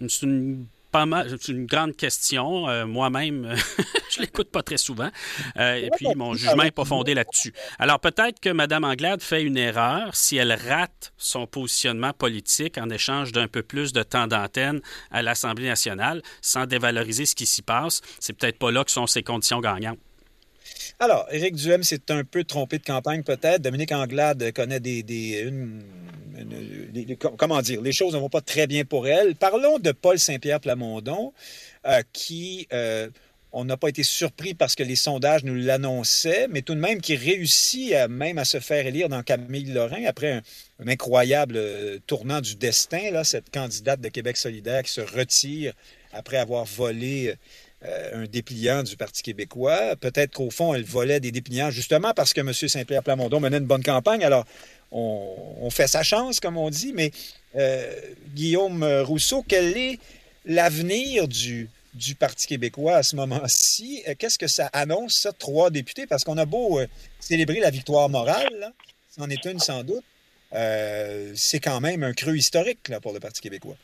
[0.00, 1.28] C'est une pas mal.
[1.30, 2.68] C'est une grande question.
[2.68, 3.54] Euh, moi-même,
[4.10, 5.10] je l'écoute pas très souvent.
[5.58, 7.52] Euh, et puis, mon jugement n'est pas fondé là-dessus.
[7.78, 12.88] Alors, peut-être que Mme Anglade fait une erreur si elle rate son positionnement politique en
[12.90, 17.62] échange d'un peu plus de temps d'antenne à l'Assemblée nationale sans dévaloriser ce qui s'y
[17.62, 18.00] passe.
[18.20, 19.98] C'est peut-être pas là que sont ses conditions gagnantes.
[21.00, 23.62] Alors, Éric Duhem s'est un peu trompé de campagne, peut-être.
[23.62, 25.02] Dominique Anglade connaît des,
[27.36, 29.36] comment dire, les choses ne vont pas très bien pour elle.
[29.36, 31.32] Parlons de Paul Saint-Pierre Plamondon,
[31.86, 33.08] euh, qui, euh,
[33.52, 37.00] on n'a pas été surpris parce que les sondages nous l'annonçaient, mais tout de même
[37.00, 40.42] qui réussit même à se faire élire dans Camille Lorrain après un,
[40.88, 45.74] incroyable euh, tournant du destin, là, cette candidate de Québec solidaire qui se retire
[46.12, 47.34] après avoir volé
[47.82, 49.94] un dépliant du Parti québécois.
[49.96, 52.52] Peut-être qu'au fond, elle volait des dépliants justement parce que M.
[52.52, 54.24] Saint-Pierre Plamondon menait une bonne campagne.
[54.24, 54.44] Alors,
[54.90, 57.10] on, fait sa chance, comme on dit, mais
[57.56, 57.92] euh,
[58.34, 59.98] Guillaume Rousseau, quel est
[60.44, 61.68] l'avenir du,
[62.18, 64.02] Parti québécois à ce moment-ci?
[64.08, 66.06] Euh, qu'est-ce que ça annonce, ça, trois députés?
[66.06, 66.86] Parce qu'on a beau euh,
[67.20, 68.72] célébrer la victoire morale,
[69.16, 70.04] c'en est une sans doute,
[71.34, 73.76] c'est quand même un creux historique pour le Parti québécois.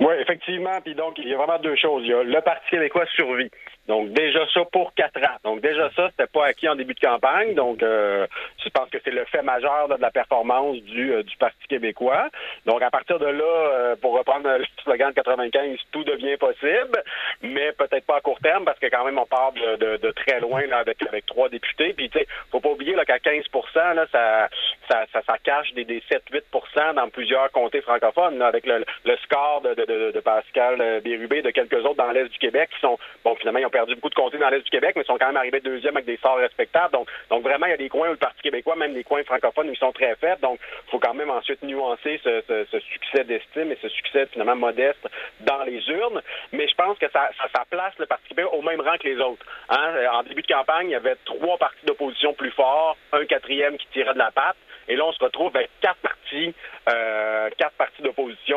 [0.00, 0.80] Oui, effectivement.
[0.82, 2.02] Puis donc, il y a vraiment deux choses.
[2.04, 3.50] Il y a le Parti québécois survit.
[3.88, 5.36] Donc déjà ça pour quatre ans.
[5.44, 7.54] Donc déjà ça, c'était pas acquis en début de campagne.
[7.54, 8.26] Donc euh,
[8.64, 12.28] je pense que c'est le fait majeur de la performance du, euh, du Parti québécois.
[12.64, 17.02] Donc à partir de là, euh, pour reprendre le slogan de 95, tout devient possible,
[17.42, 20.40] mais peut-être pas à court terme parce que quand même on part de, de, très
[20.40, 21.92] loin là, avec, avec trois députés.
[21.92, 23.44] Puis tu sais, faut pas oublier là, qu'à 15
[23.74, 24.48] là, ça,
[24.88, 29.74] ça, ça, cache des, des 7-8 dans plusieurs comtés francophones avec le, le score de,
[29.74, 33.34] de de, Pascal euh, Bérubé, de quelques autres dans l'Est du Québec qui sont, bon,
[33.36, 35.96] finalement, perdu beaucoup de comtés dans l'Est du Québec, mais sont quand même arrivés deuxième
[35.96, 36.92] avec des sorts respectables.
[36.94, 39.22] Donc, donc vraiment, il y a des coins où le Parti québécois, même les coins
[39.24, 40.40] francophones, ils sont très faibles.
[40.40, 42.40] Donc, il faut quand même ensuite nuancer ce,
[42.80, 45.06] succès d'estime et ce succès finalement modeste
[45.40, 46.22] dans les urnes.
[46.52, 47.28] Mais je pense que ça,
[47.68, 49.44] place le Parti québécois au même rang que les autres.
[49.68, 49.92] Hein.
[50.12, 53.86] En début de campagne, il y avait trois partis d'opposition plus forts, un quatrième qui
[53.88, 54.56] tirait de la patte.
[54.88, 56.54] Et là, on se retrouve avec quatre partis,
[56.88, 57.50] euh,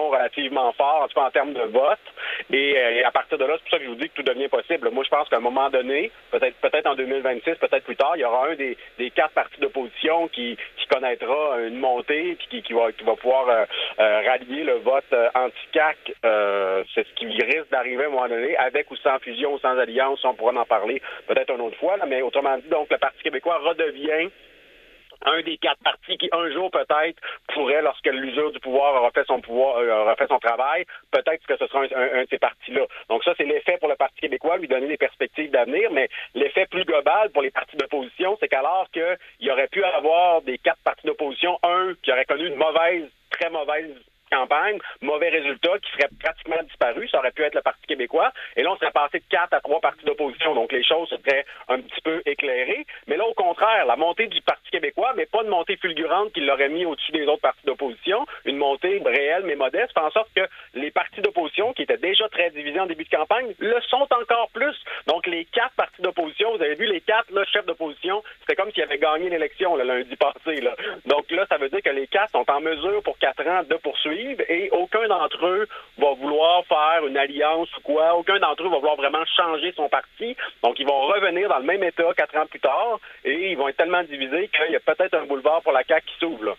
[0.08, 2.00] relativement forts, en tout cas en termes de vote.
[2.52, 4.24] Et, euh, à partir de là, c'est pour ça que je vous dis que tout
[4.24, 4.90] devient possible.
[4.92, 8.22] Moi, je pense qu'à un moment donné, peut-être peut-être en 2026, peut-être plus tard, il
[8.22, 12.74] y aura un des, des quatre partis d'opposition qui, qui connaîtra une montée qui, qui,
[12.74, 13.66] va, qui va pouvoir euh,
[14.00, 15.98] euh rallier le vote anti-CAC.
[16.94, 20.24] c'est ce qui risque d'arriver à un moment donné, avec ou sans fusion sans alliance.
[20.24, 21.98] On pourra en parler peut-être une autre fois.
[21.98, 24.30] Là, mais autrement dit, donc, le Parti québécois redevient
[25.30, 27.20] un des quatre partis qui, un jour peut-être,
[27.54, 31.46] pourrait, lorsque l'usure du pouvoir aura fait son pouvoir, euh, aura fait son travail, peut-être
[31.46, 32.86] que ce sera un, de ces partis-là.
[33.10, 36.66] Donc ça, c'est l'effet pour le Parti québécois, lui donner des perspectives d'avenir, mais l'effet
[36.66, 40.82] plus global pour les partis d'opposition, c'est qu'alors qu'il y aurait pu avoir des quatre
[40.84, 43.96] partis d'opposition, un qui aurait connu une mauvaise, très mauvaise
[44.30, 47.08] campagne, mauvais résultat qui serait pratiquement disparu.
[47.10, 48.32] Ça aurait pu être le Parti québécois.
[48.56, 50.56] Et là, on serait passé de quatre à trois partis d'opposition.
[50.56, 52.86] Donc, les choses seraient un petit peu éclairées.
[53.08, 56.42] Mais là, au contraire, la montée du Parti québécois, mais pas une montée fulgurante qui
[56.42, 60.30] l'aurait mis au-dessus des autres partis d'opposition, une montée réelle mais modeste, fait en sorte
[60.36, 64.08] que les partis d'opposition, qui étaient déjà très divisés en début de campagne, le sont
[64.12, 64.76] encore plus.
[65.08, 68.72] Donc, les quatre partis d'opposition, vous avez vu les quatre là, chefs d'opposition, c'était comme
[68.72, 70.62] s'ils avaient gagné l'élection le lundi passé.
[70.62, 70.76] Là.
[71.06, 73.76] Donc là, ça veut dire que les quatre sont en mesure pour quatre ans de
[73.76, 78.16] poursuivre et aucun d'entre eux va vouloir faire une alliance ou quoi.
[78.16, 80.36] Aucun d'entre eux va vouloir vraiment changer son parti.
[80.64, 83.68] Donc, ils vont revenir dans le même état quatre ans plus tard et ils vont
[83.68, 86.58] être tellement divisés qu'il y a peut-être un boulevard pour la CAQ qui s'ouvre.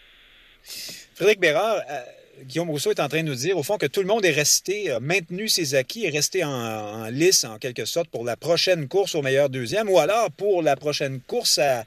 [1.15, 2.20] Frédéric Bérard, euh,
[2.51, 4.33] Guillaume Rousseau est en train de nous dire, au fond, que tout le monde est
[4.33, 8.89] resté, a maintenu ses acquis, est resté en, lice, en quelque sorte, pour la prochaine
[8.89, 11.85] course au meilleur deuxième, ou alors pour la prochaine course à,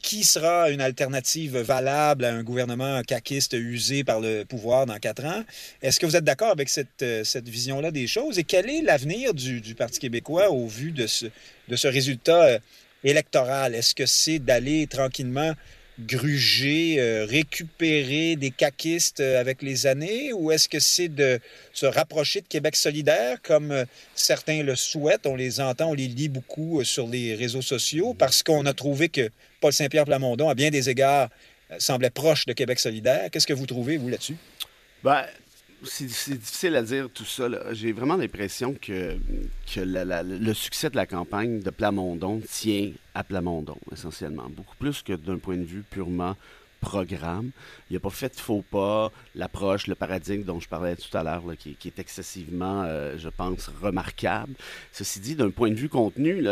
[0.00, 5.24] qui sera une alternative valable à un gouvernement caquiste usé par le pouvoir dans quatre
[5.24, 5.42] ans?
[5.82, 8.38] Est-ce que vous êtes d'accord avec cette, euh, vision-là des choses?
[8.38, 11.26] Et quel est l'avenir du, Parti québécois au vu de ce,
[11.66, 12.58] de ce résultat euh,
[13.02, 13.74] électoral?
[13.74, 15.54] Est-ce que c'est d'aller tranquillement
[16.00, 21.38] gruger, euh, récupérer des caquistes euh, avec les années ou est-ce que c'est de
[21.72, 25.26] se rapprocher de Québec solidaire comme euh, certains le souhaitent?
[25.26, 29.08] On les entend, on les lit beaucoup sur les réseaux sociaux parce qu'on a trouvé
[29.08, 31.28] que Paul Saint-Pierre Plamondon, à bien des égards,
[31.78, 33.30] semblait proche de Québec solidaire.
[33.30, 34.36] Qu'est-ce que vous trouvez, vous, là-dessus?
[35.04, 35.24] Ben,
[35.84, 37.48] c'est difficile à dire tout ça.
[37.72, 39.16] J'ai vraiment l'impression que,
[39.76, 44.48] le succès de la campagne de Plamondon tient à Plamondon, essentiellement.
[44.48, 46.36] Beaucoup plus que d'un point de vue purement
[46.82, 47.50] programme.
[47.88, 49.10] Il n'a pas fait de faux pas.
[49.34, 53.70] L'approche, le paradigme dont je parlais tout à l'heure, qui, est excessivement, euh, je pense,
[53.80, 54.54] remarquable.
[54.92, 56.46] Ceci dit, d'un point de vue contenu,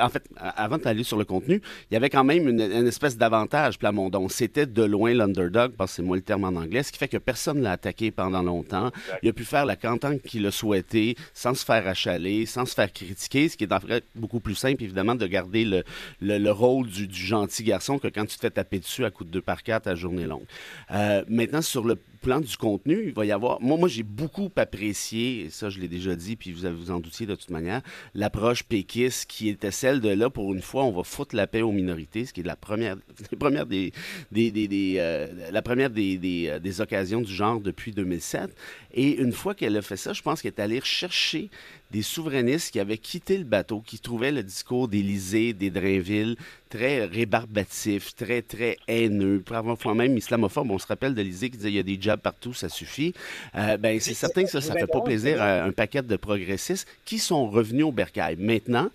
[0.00, 3.78] en fait, avant d'aller sur le contenu, il y avait quand même une, espèce d'avantage,
[3.78, 4.28] Plamondon.
[4.28, 7.08] C'était de loin l'underdog, parce que c'est moi le terme en anglais, ce qui fait
[7.08, 8.90] que personne ne l'a attaqué pendant longtemps.
[9.22, 12.74] Il a pu faire la campagne qu'il a souhaité, sans se faire achaler, sans se
[12.74, 15.84] faire critiquer, ce qui est en fait beaucoup plus simple, évidemment, de garder le,
[16.20, 19.24] le, rôle du, du, gentil garçon que quand tu te fais taper dessus à coup
[19.24, 20.44] de 2 par 4 à journée longue.
[20.90, 23.60] Euh, maintenant, sur le plan du contenu, il va y avoir.
[23.60, 27.26] Moi, moi j'ai beaucoup apprécié, ça, je l'ai déjà dit, puis vous vous en doutiez
[27.26, 27.82] de toute manière,
[28.14, 31.60] l'approche péquiste qui était celle de là, pour une fois, on va foutre la paix
[31.60, 32.96] aux minorités, ce qui est la première,
[33.32, 33.92] la première des,
[34.32, 36.18] des, des, euh, la première des,
[36.48, 38.54] euh, des, occasions du genre depuis 2007.
[38.94, 41.50] Et une fois qu'elle a fait ça, je pense qu'elle est allée chercher
[41.94, 46.34] des souverainistes qui avaient quitté le bateau, qui trouvaient le discours d'Élysée, des Drainville
[46.68, 50.72] très rébarbatif, très, très haineux, parfois même islamophobe.
[50.72, 53.14] On se rappelle d'Élysée qui disait il y a des jobs partout, ça suffit.
[53.54, 56.88] Euh, ben, c'est certain que ça, ça fait pas plaisir à un paquet de progressistes
[57.04, 58.34] qui sont revenus au bercail.
[58.40, 58.90] Maintenant,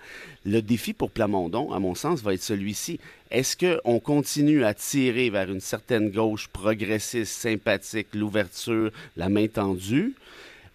[0.46, 3.00] le défi pour Plamondon, à mon sens, va être celui-ci.
[3.32, 10.16] Est-ce qu'on continue à tirer vers une certaine gauche progressiste, sympathique, l'ouverture, la main tendue?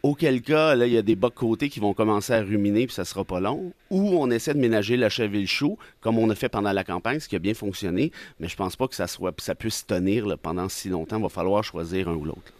[0.05, 2.95] Auquel cas, là, il y a des bas côtés qui vont commencer à ruminer, puis
[2.95, 3.73] ça sera pas long.
[3.89, 6.73] Ou on essaie de ménager la chèvre et le chou, comme on a fait pendant
[6.73, 8.13] la campagne, ce qui a bien fonctionné.
[8.39, 11.17] Mais je pense pas que ça, soit, ça puisse tenir pendant si longtemps.
[11.17, 12.53] Il va falloir choisir un ou l'autre.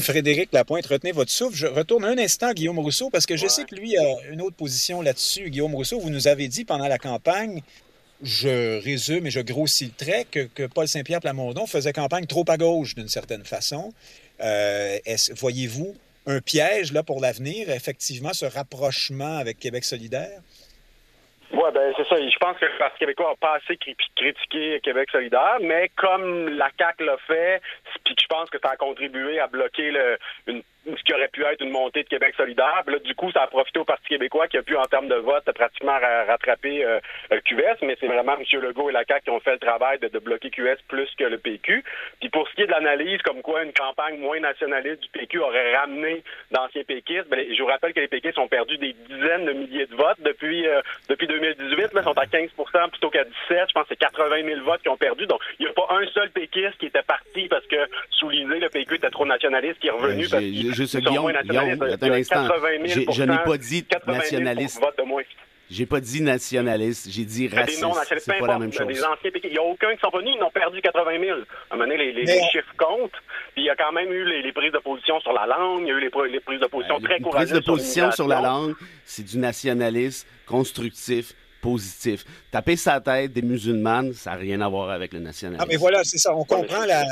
[0.00, 1.54] Frédéric Lapointe, retenez votre souffle.
[1.54, 4.42] Je retourne un instant à Guillaume Rousseau parce que je sais que lui a une
[4.42, 5.48] autre position là-dessus.
[5.48, 7.62] Guillaume Rousseau, vous nous avez dit pendant la campagne,
[8.20, 12.56] je résume et je grossis le trait, que, Paul Saint-Pierre Plamondon faisait campagne trop à
[12.56, 13.92] gauche d'une certaine façon.
[14.40, 14.98] Euh,
[15.36, 15.94] Voyez-vous
[16.26, 20.40] un piège là, pour l'avenir, effectivement, ce rapprochement avec Québec solidaire?
[21.52, 22.16] Oui, ben c'est ça.
[22.16, 26.70] Je pense que le Parti québécois n'a pas assez critiqué Québec solidaire, mais comme la
[26.78, 27.60] CAQ l'a fait,
[28.04, 31.44] puis je pense que ça a contribué à bloquer le, une ce qui aurait pu
[31.44, 32.82] être une montée de Québec solidaire.
[32.86, 35.08] Puis là, du coup, ça a profité au Parti québécois qui a pu, en termes
[35.08, 37.00] de vote, pratiquement rattraper euh,
[37.44, 38.60] QS, mais c'est vraiment M.
[38.60, 41.24] Legault et la CAQ qui ont fait le travail de, de, bloquer QS plus que
[41.24, 41.84] le PQ.
[42.20, 45.38] Puis pour ce qui est de l'analyse, comme quoi une campagne moins nationaliste du PQ
[45.40, 49.44] aurait ramené d'anciens péquistes, ben, je vous rappelle que les péquistes ont perdu des dizaines
[49.44, 51.92] de milliers de votes depuis euh, depuis 2018.
[51.92, 53.34] Là, ils sont à 15% plutôt qu'à 17.
[53.68, 55.26] Je pense que c'est 80 000 votes qui ont perdu.
[55.26, 57.76] Donc, il n'y a pas un seul péquiste qui était parti parce que
[58.10, 62.06] sous l'idée, le PQ était trop nationaliste qui est revenu parce juste Guillaume, Guillaume, attends
[62.06, 62.48] un instant.
[63.10, 64.80] Je n'ai pas dit nationaliste.
[65.70, 67.84] J'ai pas dit nationaliste, j'ai dit raciste.
[68.18, 68.88] C'est pas la même chose.
[68.88, 71.38] Des anciens il n'y a aucun qui sont venus, ils ont perdu 80 000.
[71.38, 73.12] À un moment donné, les, les, les chiffres comptent.
[73.52, 75.82] Puis il y a quand même eu les, les, prises de position sur la langue,
[75.82, 77.52] il y a eu les, les prises de position euh, très courageuses.
[77.52, 82.24] Les prises de position sur, la langue, c'est du nationalisme constructif, positif.
[82.50, 85.62] Taper sa tête des musulmanes, ça n'a rien à voir avec le nationalisme.
[85.62, 86.34] Ah, mais voilà, c'est ça.
[86.34, 87.04] On comprend la,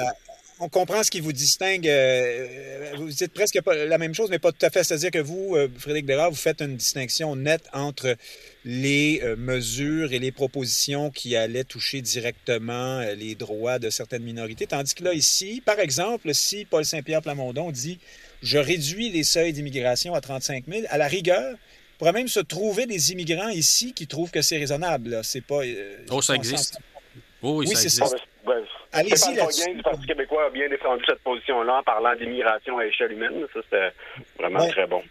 [0.60, 1.88] on comprend ce qui vous distingue.
[1.88, 4.82] Euh, vous dites presque pas la même chose, mais pas tout à fait.
[4.82, 8.16] C'est-à-dire que vous, euh, Frédéric Bérard, vous faites une distinction nette entre
[8.64, 14.66] les euh, mesures et les propositions qui allaient toucher directement les droits de certaines minorités.
[14.66, 17.98] Tandis que là, ici, par exemple, si Paul Saint-Pierre Plamondon dit
[18.42, 22.40] je réduis les seuils d'immigration à 35 000, à la rigueur, il pourrait même se
[22.40, 25.20] trouver des immigrants ici qui trouvent que c'est raisonnable.
[25.22, 25.60] C'est pas.
[26.10, 26.78] oh, ça existe.
[27.42, 28.02] oui, ça existe.
[28.92, 29.74] Allez-y là-dessus.
[29.74, 33.46] Le Parti québécois a bien défendu cette position-là en parlant d'immigration à échelle humaine.
[33.52, 33.92] Ça, c'était
[34.38, 35.02] vraiment très bon.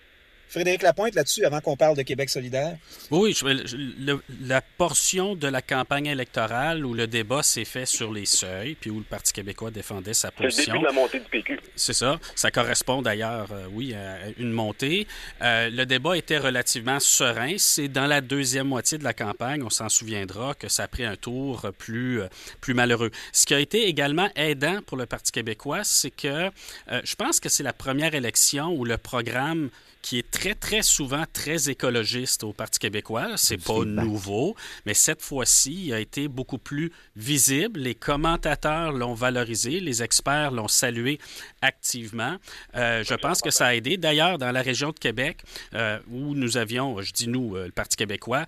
[0.49, 2.77] Frédéric Lapointe, là-dessus, avant qu'on parle de Québec solidaire?
[3.11, 3.35] Oui,
[4.41, 8.89] la portion de la campagne électorale où le débat s'est fait sur les seuils, puis
[8.89, 10.63] où le Parti québécois défendait sa position.
[10.63, 11.59] C'est le début de la montée du PQ.
[11.75, 12.19] C'est ça.
[12.35, 15.07] Ça correspond d'ailleurs, euh, oui, à une montée.
[15.41, 17.55] Euh, le débat était relativement serein.
[17.57, 21.05] C'est dans la deuxième moitié de la campagne, on s'en souviendra, que ça a pris
[21.05, 22.27] un tour plus, euh,
[22.61, 23.11] plus malheureux.
[23.33, 26.49] Ce qui a été également aidant pour le Parti québécois, c'est que
[27.03, 29.69] je pense que c'est la première élection où le programme
[30.01, 33.31] qui est très, très souvent très écologiste au Parti québécois.
[33.35, 34.55] C'est pas nouveau,
[34.85, 37.79] mais cette fois-ci, il a été beaucoup plus visible.
[37.79, 41.19] Les commentateurs l'ont valorisé, les experts l'ont salué
[41.61, 42.37] activement.
[42.75, 43.97] Euh, je pense que ça a aidé.
[43.97, 45.41] D'ailleurs, dans la région de Québec,
[45.73, 48.45] euh, où nous avions, je dis nous, euh, le Parti québécois,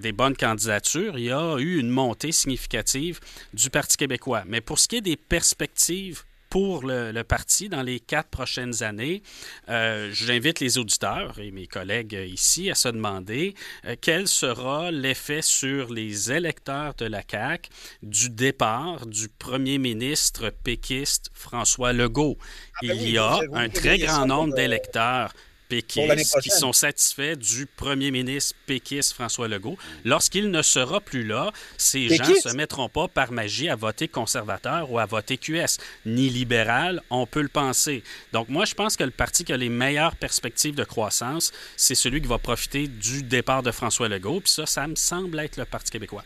[0.00, 3.20] des bonnes candidatures, il y a eu une montée significative
[3.52, 4.44] du Parti québécois.
[4.46, 9.22] Mais pour ce qui est des perspectives pour le, parti dans les quatre prochaines années.
[9.68, 15.42] Euh, J'invite les auditeurs et mes collègues ici à se demander euh, quel sera l'effet
[15.42, 17.68] sur les électeurs de la CAQ
[18.02, 22.38] du départ du premier ministre péquiste François Legault.
[22.40, 25.32] Ah ben Il y a un très grand nombre d'électeurs
[25.68, 29.76] péquistes qui sont satisfaits du premier ministre péquiste François Legault.
[30.04, 34.08] Lorsqu'il ne sera plus là, ces gens ne se mettront pas par magie à voter
[34.08, 38.02] conservateur ou à voter QS, ni libéral, on peut le penser.
[38.32, 41.94] Donc moi, je pense que le parti qui a les meilleures perspectives de croissance, c'est
[41.94, 44.40] celui qui va profiter du départ de François Legault.
[44.40, 46.24] Puis ça, ça me semble être le Parti québécois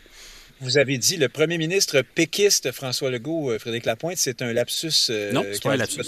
[0.61, 5.09] vous avez dit le premier ministre péquiste François Legault, euh, Frédéric Lapointe, c'est un lapsus.
[5.09, 6.01] Euh, non, c'est pas un lapsus.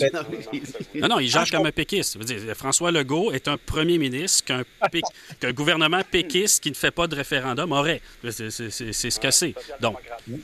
[0.95, 2.17] Non, non, il gère ah, comme un péquiste.
[2.19, 4.45] Dire, François Legault est un premier ministre
[5.39, 8.01] qu'un gouvernement péquiste qui ne fait pas de référendum aurait.
[8.29, 9.53] C'est ce que c'est.
[9.81, 9.97] Donc.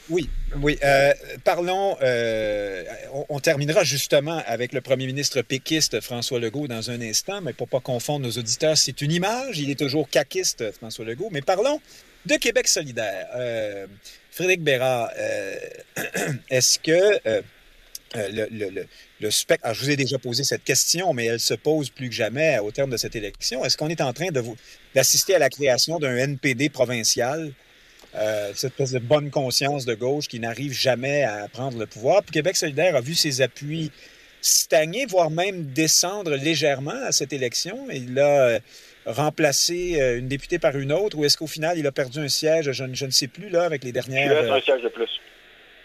[0.09, 0.77] Oui, oui.
[0.83, 1.97] Euh, parlons.
[3.13, 7.53] On, on, terminera justement avec le premier ministre péquiste François Legault dans un instant, mais
[7.53, 9.59] pour pas confondre nos auditeurs, c'est une image.
[9.59, 11.29] Il est toujours caquiste, François Legault.
[11.31, 11.81] Mais parlons
[12.25, 13.27] de Québec solidaire.
[13.35, 13.87] Euh,
[14.31, 15.55] Frédéric Bérard, euh,
[16.49, 17.41] est-ce que euh,
[19.21, 19.73] le, spectre.
[19.73, 22.71] Je vous ai déjà posé cette question, mais elle se pose plus que jamais au
[22.71, 23.63] terme de cette élection.
[23.63, 24.27] Est-ce qu'on est en train
[24.93, 27.53] d'assister à la création d'un NPD provincial?
[28.55, 32.21] cette espèce de bonne conscience de gauche qui n'arrive jamais à prendre le pouvoir?
[32.25, 33.89] Québec solidaire a vu ses appuis
[34.41, 37.87] stagner, voire même descendre légèrement à cette élection.
[39.05, 42.27] Remplacer euh, une députée par une autre ou est-ce qu'au final, il a perdu un
[42.27, 44.43] siège, je, ne sais plus, là, avec les dernières...
[44.43, 45.09] Il a un siège de plus.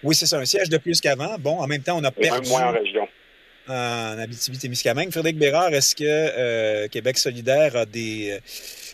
[0.03, 1.37] Oui, c'est ça, un siège de plus qu'avant.
[1.39, 2.49] Bon, en même temps, on a perdu...
[2.49, 3.09] moins en région.
[3.69, 5.11] En Abitibi-Témiscamingue.
[5.11, 8.33] Frédéric Bérard, est-ce que euh, Québec solidaire a des...
[8.33, 8.39] Euh,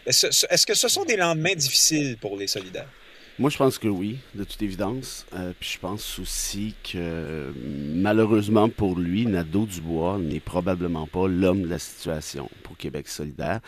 [0.06, 2.88] est-ce que ce sont des lendemains difficiles pour les solidaires?
[3.38, 5.26] Moi, je pense que oui, de toute évidence.
[5.58, 7.52] puis je pense aussi que
[7.94, 13.60] malheureusement pour lui, Nadeau Dubois n'est probablement pas l'homme de la situation pour Québec solidaire.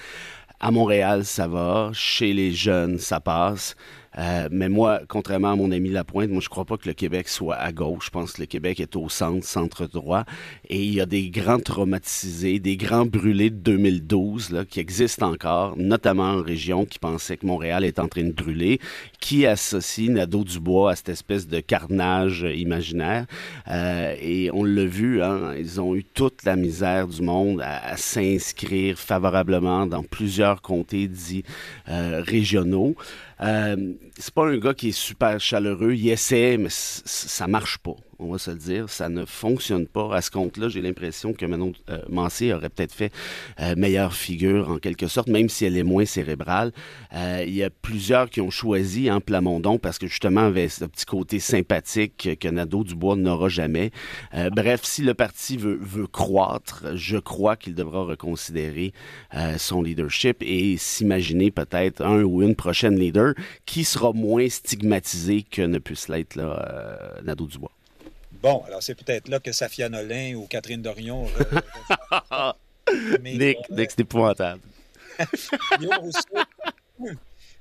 [0.66, 1.90] À Montréal, ça va.
[1.92, 3.76] Chez les jeunes, ça passe.
[4.18, 7.28] Euh, mais moi, contrairement à mon ami Lapointe, moi, je crois pas que le Québec
[7.28, 8.06] soit à gauche.
[8.06, 10.24] Je pense que le Québec est au centre, centre droit.
[10.68, 15.30] Et il y a des grands traumatisés, des grands brûlés de 2012 là, qui existent
[15.30, 18.80] encore, notamment en région, qui pensaient que Montréal est en train de brûler,
[19.20, 23.26] qui associent Nadeau-Dubois à cette espèce de carnage imaginaire.
[23.68, 27.96] Euh, et on l'a vu, hein, ils ont eu toute la misère du monde à,
[27.96, 31.44] s'inscrire favorablement dans plusieurs comtés dits
[31.88, 32.94] euh, régionaux.
[33.40, 35.94] Euh, c'est pas un gars qui est super chaleureux.
[35.94, 38.88] Il essaie, mais ça marche pas on va se le dire.
[38.88, 40.14] Ça ne fonctionne pas.
[40.14, 43.12] À ce compte-là, j'ai l'impression que Manon euh, Mancé aurait peut-être fait
[43.60, 46.72] euh, meilleure figure, en quelque sorte, même si elle est moins cérébrale.
[47.14, 50.84] Euh, il y a plusieurs qui ont choisi hein, Plamondon parce que justement avait ce
[50.84, 53.90] petit côté sympathique que Nadeau-Dubois n'aura jamais.
[54.34, 58.92] Euh, bref, si le parti veut, veut croître, je crois qu'il devra reconsidérer
[59.58, 63.34] son leadership et s'imaginer peut-être un ou une prochaine leader
[63.66, 66.36] qui sera moins stigmatisé que ne puisse l'être
[67.22, 67.72] Nadeau-Dubois.
[68.42, 71.26] Bon, alors c'est peut-être là que Safia Nolin ou Catherine Dorion.
[73.22, 74.60] Nick, Nick c'est épouvantable.
[75.78, 76.20] Guillaume Rousseau.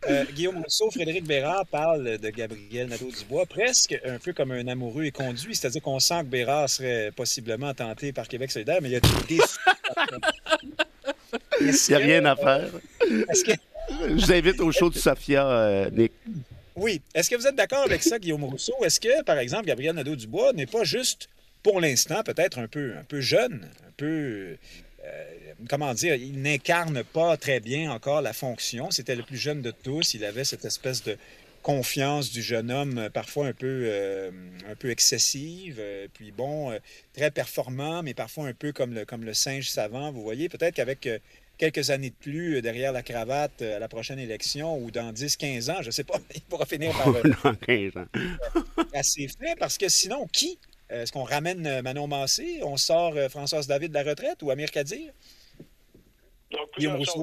[0.10, 5.06] Euh, Guillaume Rousseau, Frédéric Bérard parle de Gabriel Nadeau-Dubois presque un peu comme un amoureux
[5.06, 8.94] et conduit, c'est-à-dire qu'on sent que Bérard serait possiblement tenté par Québec solidaire, mais il
[8.94, 9.08] y a des
[11.62, 12.70] Il n'y a rien à faire.
[13.00, 13.54] Que...
[13.90, 16.12] Je vous invite au show de Safia, euh, Nick.
[16.76, 17.02] Oui.
[17.14, 18.74] Est-ce que vous êtes d'accord avec ça, Guillaume Rousseau?
[18.84, 21.30] Est-ce que, par exemple, Gabriel Nadeau-Dubois n'est pas juste,
[21.62, 24.58] pour l'instant, peut-être un peu, un peu jeune, un peu.
[25.06, 25.24] Euh,
[25.70, 28.90] comment dire, il n'incarne pas très bien encore la fonction.
[28.90, 30.14] C'était le plus jeune de tous.
[30.14, 31.18] Il avait cette espèce de
[31.62, 34.32] confiance du jeune homme, parfois un peu, euh,
[34.70, 35.78] un peu excessive.
[35.80, 36.78] Euh, puis bon,
[37.14, 40.12] très performant, mais parfois un peu comme le, comme le singe savant.
[40.12, 41.08] Vous voyez, peut-être qu'avec
[41.72, 45.72] quelques années de plus derrière la cravate euh, à la prochaine élection ou dans 10-15
[45.72, 47.08] ans, je ne sais pas, il pourra finir par...
[47.08, 48.06] Euh, dans 15 ans.
[48.94, 50.60] assez fait, parce que sinon, qui?
[50.90, 52.60] Est-ce qu'on ramène euh, Manon Massé?
[52.64, 55.14] On sort Françoise David de la retraite ou Amir Kadir?
[56.52, 56.70] Donc.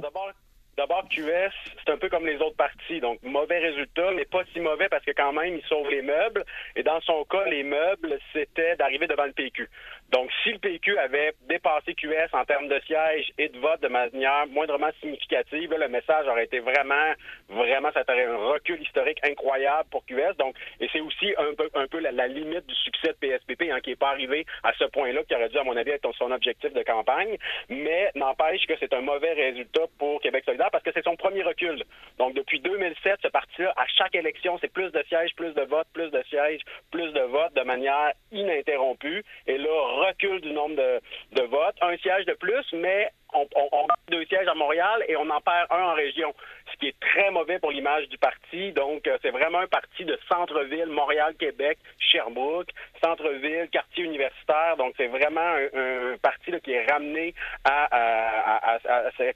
[0.01, 0.33] D'abord,
[0.81, 1.53] D'abord, QS,
[1.85, 3.01] c'est un peu comme les autres partis.
[3.01, 6.43] Donc, mauvais résultat, mais pas si mauvais parce que quand même, il sauve les meubles.
[6.75, 9.69] Et dans son cas, les meubles, c'était d'arriver devant le PQ.
[10.11, 13.89] Donc, si le PQ avait dépassé QS en termes de sièges et de vote de
[13.89, 17.13] manière moindrement significative, le message aurait été vraiment,
[17.49, 20.37] vraiment, ça aurait un recul historique incroyable pour QS.
[20.39, 23.81] Donc, et c'est aussi un peu, un peu la, limite du succès de PSPP, hein,
[23.81, 26.33] qui n'est pas arrivé à ce point-là, qui aurait dû, à mon avis, être son
[26.33, 27.37] objectif de campagne.
[27.69, 31.43] Mais n'empêche que c'est un mauvais résultat pour Québec solidaire parce que c'est son premier
[31.43, 31.85] recul.
[32.19, 35.89] Donc, depuis 2007, ce parti-là, à chaque élection, c'est plus de sièges, plus de votes,
[35.93, 39.25] plus de sièges, plus de votes de manière ininterrompue.
[39.47, 44.25] Et là, recul du nombre de, votes, un siège de plus, mais on, on, deux
[44.27, 46.35] sièges à Montréal et on en perd un en région,
[46.81, 48.73] qui est très mauvais pour l'image du parti.
[48.73, 52.71] Donc, euh, c'est vraiment un parti de centre-ville, Montréal, Québec, Sherbrooke,
[53.05, 54.77] centre-ville, quartier universitaire.
[54.79, 58.79] Donc, c'est vraiment un, parti qui est ramené à,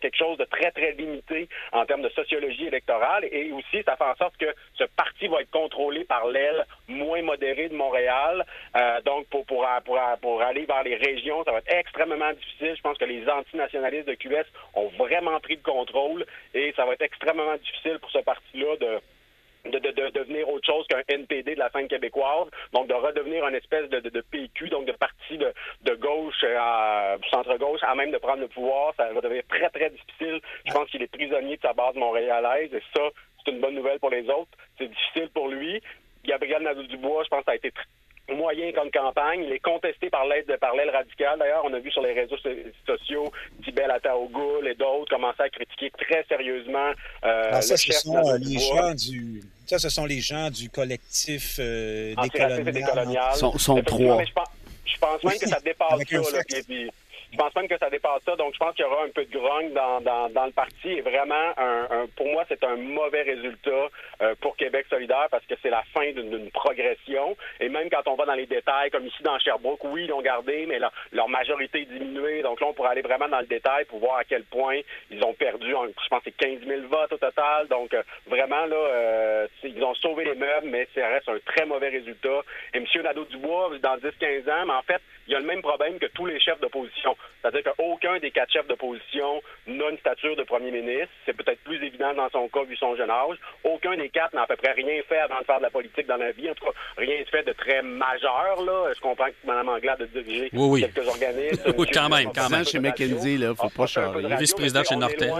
[0.00, 3.24] quelque chose de très, très limité en termes de sociologie électorale.
[3.30, 7.22] Et aussi, ça fait en sorte que ce parti va être contrôlé par l'aile moins
[7.22, 8.44] modérée de Montréal.
[8.76, 12.74] Euh, donc, pour, pour, pour, pour aller vers les régions, ça va être extrêmement difficile.
[12.76, 16.94] Je pense que les antinationalistes de QS ont vraiment pris le contrôle et ça va
[16.94, 19.00] être extrêmement difficile pour ce parti-là de
[19.70, 23.88] de, devenir autre chose qu'un NPD de la scène québécoise, donc de redevenir une espèce
[23.88, 28.92] de, PQ, donc de parti de, gauche à centre-gauche, à même de prendre le pouvoir,
[28.96, 30.40] ça va devenir très, très difficile.
[30.66, 33.08] Je pense qu'il est prisonnier de sa base montréalaise et ça,
[33.44, 34.50] c'est une bonne nouvelle pour les autres.
[34.78, 35.82] C'est difficile pour lui.
[36.24, 37.70] Gabriel Nadeau-Dubois, je pense a été
[38.32, 39.44] moyen comme campagne.
[39.44, 41.38] Il est contesté par l'aide de par l'aile radicale.
[41.38, 42.36] D'ailleurs, on a vu sur les réseaux
[42.86, 43.32] sociaux
[43.64, 46.92] Tibel Ataogoul et d'autres commencer à critiquer très sérieusement
[47.24, 50.68] euh, ah, ça, ce sont euh, les gens du ça, ce sont les gens du
[50.68, 53.34] collectif euh, des coloniales.
[53.34, 54.22] Sont, sont trois.
[54.84, 56.40] Je pense, même que ça dépasse ça.
[57.34, 58.36] Je pense même que ça dépasse ça.
[58.36, 60.88] Donc, je pense qu'il y aura un peu de grogne dans, dans, le parti.
[60.88, 63.88] Et vraiment, un, pour moi, c'est un mauvais résultat
[64.22, 67.36] euh, pour Québec solidaire parce que c'est la fin d'une progression.
[67.58, 70.22] Et même quand on va dans les détails, comme ici dans Sherbrooke, oui, ils l'ont
[70.22, 70.78] gardé, mais
[71.10, 72.42] leur majorité est diminuée.
[72.42, 74.78] Donc là, on pourrait aller vraiment dans le détail pour voir à quel point
[75.10, 77.66] ils ont perdu, je pense, c'est 15 000 votes au total.
[77.66, 81.66] Donc, euh, vraiment, là, euh, ils ont sauvé les meubles, mais ça reste un très
[81.66, 82.42] mauvais résultat.
[82.74, 82.84] Et M.
[83.02, 86.26] Nadeau-Dubois, dans 10-15 ans, mais en fait, il y a le même problème que tous
[86.26, 87.16] les chefs d'opposition.
[87.40, 91.08] C'est-à-dire qu'aucun des quatre chefs d'opposition n'a une stature de premier ministre.
[91.26, 93.36] C'est peut-être plus évident dans son cas vu son jeune âge.
[93.64, 96.06] Aucun des quatre n'a à peu près rien fait avant de faire de la politique
[96.06, 96.50] dans la vie.
[96.50, 98.62] En tout cas, rien de fait de très majeur.
[98.64, 98.92] Là.
[98.94, 101.74] Je comprends que Mme Anglade a dirigé quelques organismes.
[101.76, 102.64] oui, quand même, quand même.
[102.64, 104.26] Chez McKenzie, il ne faut pas changer.
[104.38, 105.32] Vice-président chez Nortel.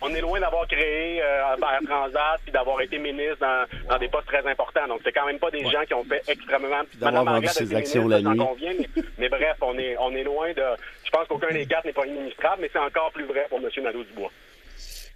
[0.00, 1.56] On est loin d'avoir créé euh,
[1.86, 4.86] Transat puis d'avoir été ministre dans, dans, des postes très importants.
[4.88, 6.82] Donc, c'est quand même pas des gens qui ont fait extrêmement...
[7.00, 8.86] Mme Anglade ses actions la nuit.
[9.18, 10.62] mais, bref, on est, on est loin de...
[11.04, 13.68] Je pense qu'aucun des quatre n'est pas administrable, mais c'est encore plus vrai pour M.
[13.82, 14.30] Nadeau-Dubois.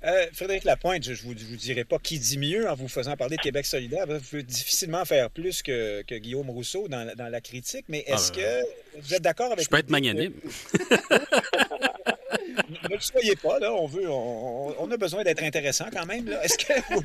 [0.04, 3.16] Euh, Frédéric Lapointe, je ne vous, vous, dirai pas qui dit mieux en vous faisant
[3.16, 4.06] parler de Québec solidaire.
[4.06, 8.30] Vous pouvez difficilement faire plus que, que Guillaume Rousseau dans, dans, la critique, mais est-ce
[8.34, 9.64] ah, que vous êtes d'accord avec...
[9.64, 10.34] Je peux être magnanime.
[12.84, 13.72] ne le soyez pas, là.
[13.72, 16.44] On veut, on, a besoin d'être intéressant quand même, là.
[16.44, 17.02] Est-ce que vous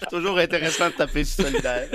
[0.00, 1.88] C'est toujours intéressant de taper sur solidaire.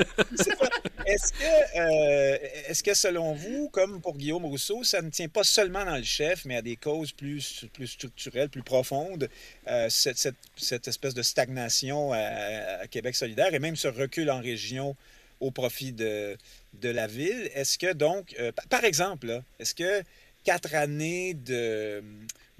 [1.06, 2.38] Est-ce que, euh,
[2.68, 6.04] est-ce que, selon vous, comme pour Guillaume Rousseau, ça ne tient pas seulement dans le
[6.04, 9.30] chef, mais à des causes plus, plus structurelles, plus profondes,
[9.68, 14.40] euh, cette, cette, cette, espèce de stagnation à, Québec solidaire et même ce recul en
[14.40, 14.96] région
[15.40, 16.38] au profit de,
[16.74, 17.50] de la ville?
[17.54, 20.04] Est-ce que donc, euh, par exemple, est-ce que
[20.44, 22.04] quatre années de,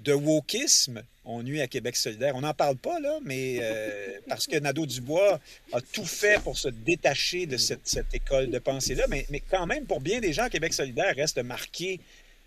[0.00, 2.34] de wokisme ont nuit à Québec solidaire.
[2.34, 5.40] On n'en parle pas, là, mais euh, parce que Nadeau-Dubois
[5.72, 9.66] a tout fait pour se détacher de cette, cette école de pensée-là, mais, mais, quand
[9.66, 12.00] même, pour bien des gens, Québec solidaire reste marqué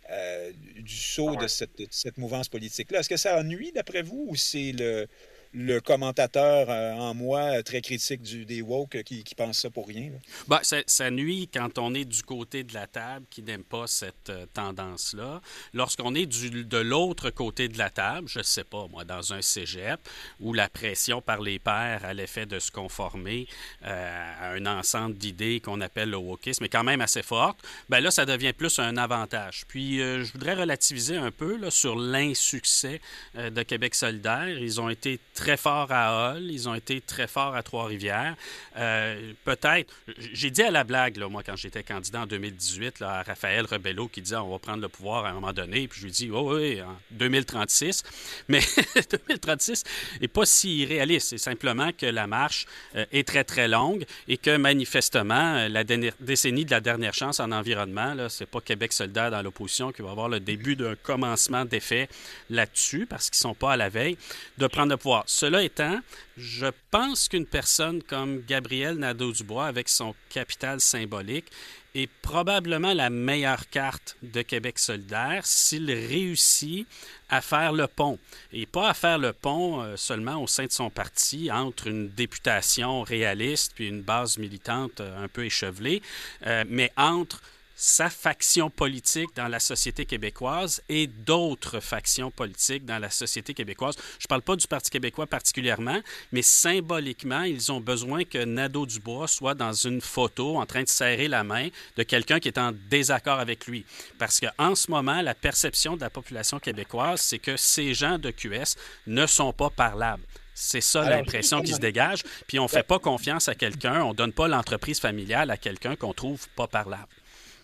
[0.10, 3.00] euh, du saut de cette, de cette mouvance politique-là.
[3.00, 5.08] Est-ce que ça ennuie, d'après vous, ou c'est le,
[5.56, 10.12] le commentateur euh, en moi très critique des woke qui, qui pense ça pour rien.
[10.50, 14.30] Ben, ça, nuit quand on est du côté de la table qui n'aime pas cette
[14.30, 15.42] euh, tendance-là.
[15.74, 19.32] Lorsqu'on est du, de l'autre côté de la table, je ne sais pas, moi, dans
[19.32, 20.00] un cégep,
[20.42, 23.48] où la pression par les pairs à l'effet de se conformer
[23.86, 28.02] euh, à un ensemble d'idées qu'on appelle le wokisme est quand même assez forte, ben
[28.02, 29.64] là, ça devient plus un avantage.
[29.70, 33.00] Puis, je voudrais relativiser un peu là, sur l'insuccès
[33.36, 34.50] de Québec solidaire.
[34.50, 38.36] Ils ont été très forts à Hall, ils ont été très forts à Trois-Rivières.
[38.78, 43.22] Euh, peut-être, j'ai dit à la blague, moi, quand j'étais candidat en 2018, là, à
[43.22, 46.06] Raphaël Rebello, qui disait on va prendre le pouvoir à un moment donné, puis je
[46.06, 48.02] lui dis oh, oui, en 2036.
[48.48, 48.60] Mais
[49.28, 49.84] 2036
[50.20, 51.30] n'est pas si irréaliste.
[51.30, 52.66] C'est simplement que la marche
[52.96, 57.40] euh, est très, très longue et que manifestement, euh, la décennie de la dernière chance
[57.40, 60.96] en environnement, ce n'est pas Québec solidaire dans l'opposition qui va avoir le début d'un
[60.96, 62.10] commencement d'effet
[62.50, 64.18] là-dessus, parce qu'ils ne sont pas à la veille,
[64.58, 65.24] de prendre le pouvoir.
[65.38, 66.00] Cela étant,
[66.38, 71.48] je pense qu'une personne comme Gabriel Nadeau-Dubois, avec son capital symbolique,
[71.94, 76.88] est probablement la meilleure carte de Québec solidaire s'il réussit
[77.28, 78.18] à faire le pont.
[78.54, 82.08] Et pas à faire le pont euh, seulement au sein de son parti entre une
[82.08, 86.02] députation réaliste puis une base militante euh, un peu échevelée,
[86.48, 87.42] euh, mais entre
[87.76, 93.96] sa faction politique dans la société québécoise et d'autres factions politiques dans la société québécoise.
[94.20, 96.00] Je ne parle pas du Parti québécois particulièrement,
[96.32, 101.28] mais symboliquement, ils ont besoin que Nadeau-Dubois soit dans une photo en train de serrer
[101.28, 101.68] la main
[101.98, 103.86] de quelqu'un qui est en désaccord avec lui.
[104.18, 108.32] Parce qu'en ce moment, la perception de la population québécoise, c'est que ces gens de
[108.32, 108.76] QS
[109.08, 110.24] ne sont pas parlables.
[110.54, 112.24] C'est ça l'impression qui se dégage.
[112.48, 115.58] Puis on ne fait pas confiance à quelqu'un, on ne donne pas l'entreprise familiale à
[115.58, 117.15] quelqu'un qu'on trouve pas parlable.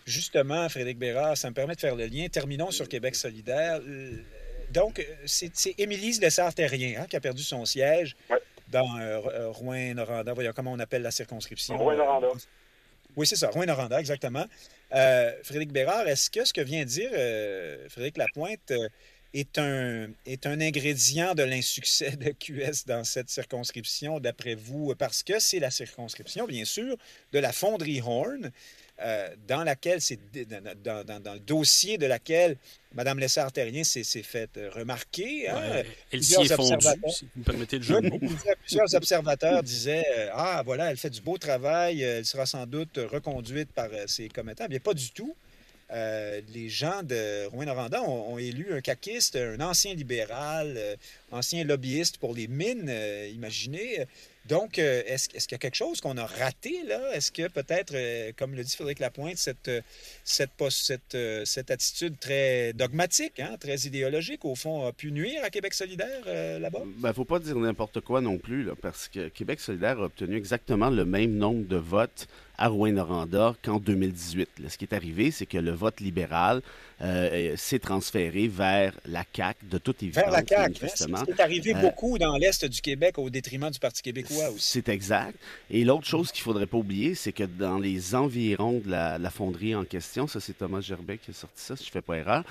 [0.06, 2.26] Justement, Frédéric Bérard, ça me permet de faire le lien.
[2.28, 3.80] Terminons sur Québec solidaire.
[4.72, 8.16] Donc, c'est Émilie Lessard-Terrien hein, qui a perdu son siège
[8.72, 10.32] dans euh, euh, Rouen-Noranda.
[10.32, 11.76] Voyons comment on appelle la circonscription?
[11.76, 12.28] Rouen-Noranda.
[13.14, 14.46] Oui, c'est ça, Rouen-Noranda, exactement.
[14.94, 17.10] Euh, Frédéric Bérard, est-ce que ce que vient de dire
[17.90, 18.72] Frédéric Lapointe
[19.34, 24.94] est un, est un ingrédient de l'insuccès de QS dans cette circonscription, d'après vous?
[24.94, 26.96] Parce que c'est la circonscription, bien sûr,
[27.32, 28.50] de la fonderie Horn.
[29.04, 30.18] Euh, dans laquelle c'est
[30.84, 32.56] dans, dans, le dossier de laquelle
[32.94, 35.48] Mme Lessard-Terrien s'est fait euh, remarquer.
[35.48, 35.82] Hein,
[36.12, 38.00] elle s'y est fondue, si vous me permettez le jeu
[38.66, 43.00] Plusieurs observateurs disaient euh, Ah, voilà, elle fait du beau travail, elle sera sans doute
[43.10, 44.66] reconduite par ses commettants.
[44.68, 45.34] Bien, pas du tout.
[45.90, 50.78] les gens de Rouen-Noranda ont, élu un caquiste, un ancien libéral,
[51.32, 52.92] ancien lobbyiste pour les mines,
[53.34, 54.06] imaginez.
[54.48, 57.14] Donc, euh, est-ce, qu'il y a quelque chose qu'on a raté là?
[57.14, 59.68] Est-ce que peut-être, euh, comme le dit Frédéric Lapointe, cette,
[61.14, 66.24] euh, attitude très dogmatique, hein, très idéologique, au fond, a pu nuire à Québec solidaire
[66.60, 66.80] là-bas?
[66.84, 70.04] Il ben, ne faut pas dire n'importe quoi non plus, parce que Québec solidaire a
[70.04, 72.26] obtenu exactement le même nombre de votes
[72.58, 74.48] à Rouen-Noranda qu'en 2018.
[74.68, 76.62] ce qui est arrivé, c'est que le vote libéral
[77.00, 80.24] euh, s'est transféré vers la CAQ, de toute évidence.
[80.24, 84.02] Vers la CAQ, hein, C'est arrivé beaucoup dans l'Est du Québec au détriment du Parti
[84.02, 84.70] québécois aussi.
[84.72, 85.36] C'est exact.
[85.70, 89.30] Et l'autre chose qu'il ne faudrait pas oublier, c'est que dans les environs de la,
[89.30, 92.02] fonderie en question, ça c'est Thomas Gerbet qui a sorti ça, si je ne fais
[92.02, 92.44] pas erreur,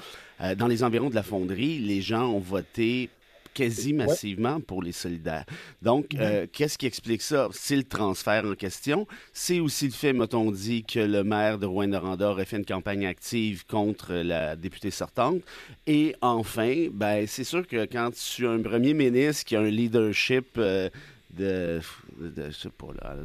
[0.57, 3.09] dans les environs de la fonderie, les gens ont voté
[3.53, 5.45] quasi massivement pour les solidaires.
[5.81, 7.49] Donc, euh, qu'est-ce qui explique ça?
[7.51, 9.07] C'est le transfert en question.
[9.33, 13.05] C'est aussi le fait, m'a-t-on dit, que le maire de Rouen-Noranda aurait fait une campagne
[13.05, 15.41] active contre la députée sortante.
[15.87, 19.69] Et enfin, ben, c'est sûr que quand tu as un premier ministre qui a un
[19.69, 20.89] leadership euh,
[21.37, 21.79] de,
[22.35, 23.15] je sais pas, là,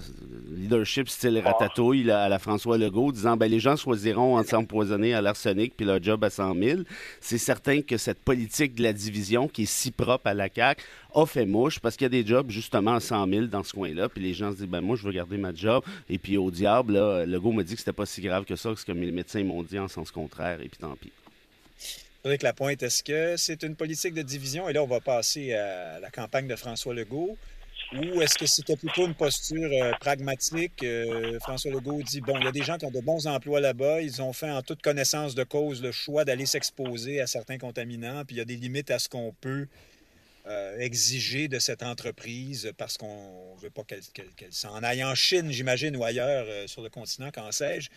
[0.55, 5.21] leadership style ratatouille à la François Legault, disant ben, les gens choisiront entre s'empoisonner à
[5.21, 6.81] l'arsenic puis leur job à 100 000.
[7.21, 10.83] C'est certain que cette politique de la division qui est si propre à la CAQ
[11.15, 13.73] a fait mouche parce qu'il y a des jobs justement à 100 000 dans ce
[13.73, 14.09] coin-là.
[14.09, 15.83] Puis les gens se disent ben moi je veux garder ma job.
[16.09, 18.71] Et puis au diable, là, Legault m'a dit que c'était pas si grave que ça,
[18.71, 20.61] que ce que mes médecins m'ont dit en sens contraire.
[20.61, 21.11] Et puis tant pis.
[22.21, 24.69] Frédéric Lapointe, est-ce que c'est une politique de division?
[24.69, 27.37] Et là, on va passer à la campagne de François Legault.
[27.93, 30.83] Ou est-ce que c'était plutôt une posture euh, pragmatique?
[30.83, 33.61] Euh, François Legault dit, bon, il y a des gens qui ont de bons emplois
[33.61, 37.59] là-bas, ils ont fait en toute connaissance de cause le choix d'aller s'exposer à certains
[37.59, 39.69] contaminants, puis il y a des limites à ce qu'on peut
[40.49, 44.03] euh, exiger de cette entreprise parce qu'on ne veut pas qu'elle
[44.51, 47.89] s'en aille en Chine, j'imagine, ou ailleurs sur le continent, qu'en sais-je.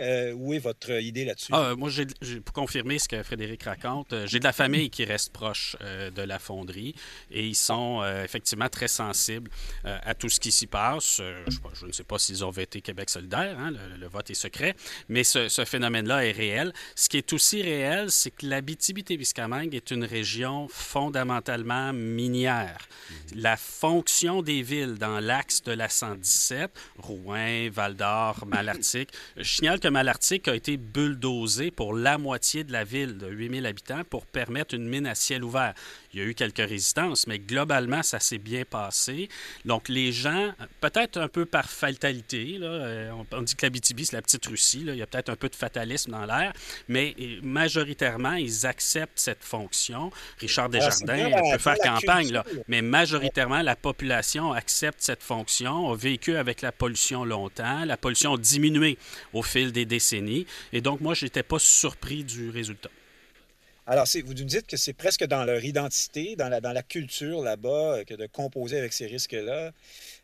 [0.00, 1.52] Euh, où est votre idée là-dessus?
[1.52, 2.06] Ah, moi, j'ai,
[2.40, 6.10] pour confirmer ce que Frédéric raconte, euh, j'ai de la famille qui reste proche euh,
[6.10, 6.94] de la fonderie
[7.30, 9.50] et ils sont effectivement très sensibles
[9.84, 11.20] à tout ce qui s'y passe.
[11.20, 14.74] Je, ne sais pas s'ils ont voté Québec solidaire, hein, le, vote est secret,
[15.08, 16.72] mais ce, phénomène-là est réel.
[16.94, 22.88] Ce qui est aussi réel, c'est que l'Abitibi-Témiscamingue est une région fondamentalement minière.
[22.88, 23.40] Mm-hmm.
[23.40, 29.87] La fonction des villes dans l'axe de la 117, Rouen, Val-d'Or, Malartic, je signale que
[29.90, 34.74] Malartic a été bulldozé pour la moitié de la ville de 8000 habitants pour permettre
[34.74, 35.74] une mine à ciel ouvert.
[36.18, 39.28] Il y a eu quelques résistances, mais globalement, ça s'est bien passé.
[39.64, 44.16] Donc, les gens, peut-être un peu par fatalité, là, euh, on, dit que l'Abitibi, c'est
[44.16, 46.52] la petite Russie, là, il y a peut-être un peu de fatalisme dans l'air,
[46.88, 47.14] mais
[47.44, 50.10] majoritairement, ils acceptent cette fonction.
[50.40, 55.94] Richard ah, Desjardins peut faire campagne, là, mais majoritairement, la population accepte cette fonction, a
[55.94, 58.98] vécu avec la pollution longtemps, la pollution a diminué
[59.32, 62.90] au fil des décennies, et donc moi, je n'étais pas surpris du résultat.
[63.90, 67.42] Alors, vous nous dites que c'est presque dans leur identité, dans la, dans la culture
[67.42, 69.72] là-bas, euh, que de composer avec ces risques-là.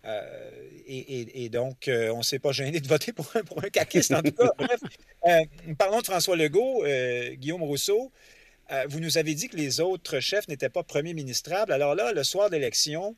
[0.04, 0.50] Euh,
[0.86, 4.12] et, donc, euh, on ne s'est pas gêné de voter pour un, pour un caquiste,
[4.12, 4.50] en tout cas.
[4.58, 4.80] Bref,
[5.78, 6.84] parlons de François Legault,
[7.36, 8.12] Guillaume Rousseau.
[8.88, 11.72] vous nous avez dit que les autres chefs n'étaient pas premiers ministrables.
[11.72, 13.16] Alors là, le soir d'élection,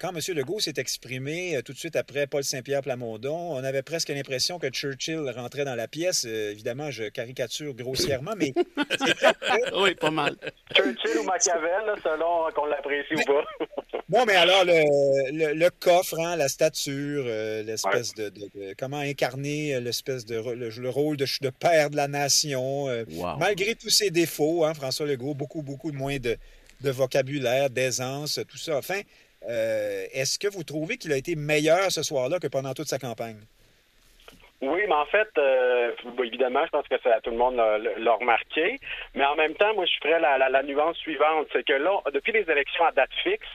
[0.00, 0.20] quand M.
[0.34, 4.58] Legault s'est exprimé euh, tout de suite après Paul Saint-Pierre Plamondon, on avait presque l'impression
[4.58, 6.24] que Churchill rentrait dans la pièce.
[6.26, 8.54] Euh, évidemment, je caricature grossièrement, mais.
[9.76, 10.36] oui, pas mal.
[10.74, 13.44] Churchill ou Machiavel, selon qu'on l'apprécie ou pas.
[14.08, 18.32] bon, mais alors, le, coffre, hein, la stature, l'espèce de,
[18.78, 20.36] Comment incarner l'espèce de.
[20.36, 22.86] Le, rôle de, de, père de la nation.
[23.38, 26.36] Malgré tous ses défauts, hein, François Legault, beaucoup, beaucoup moins de,
[26.80, 28.78] de vocabulaire, d'aisance, tout ça.
[28.78, 29.00] Enfin,
[29.48, 32.98] euh, est-ce que vous trouvez qu'il a été meilleur ce soir-là que pendant toute sa
[32.98, 33.40] campagne?
[34.60, 35.92] Oui, mais en fait, euh,
[36.24, 38.80] évidemment, je pense que ça, tout le monde l'a remarqué.
[39.14, 41.46] Mais en même temps, moi, je ferais la, la nuance suivante.
[41.52, 43.46] C'est que là, depuis les élections à date fixe,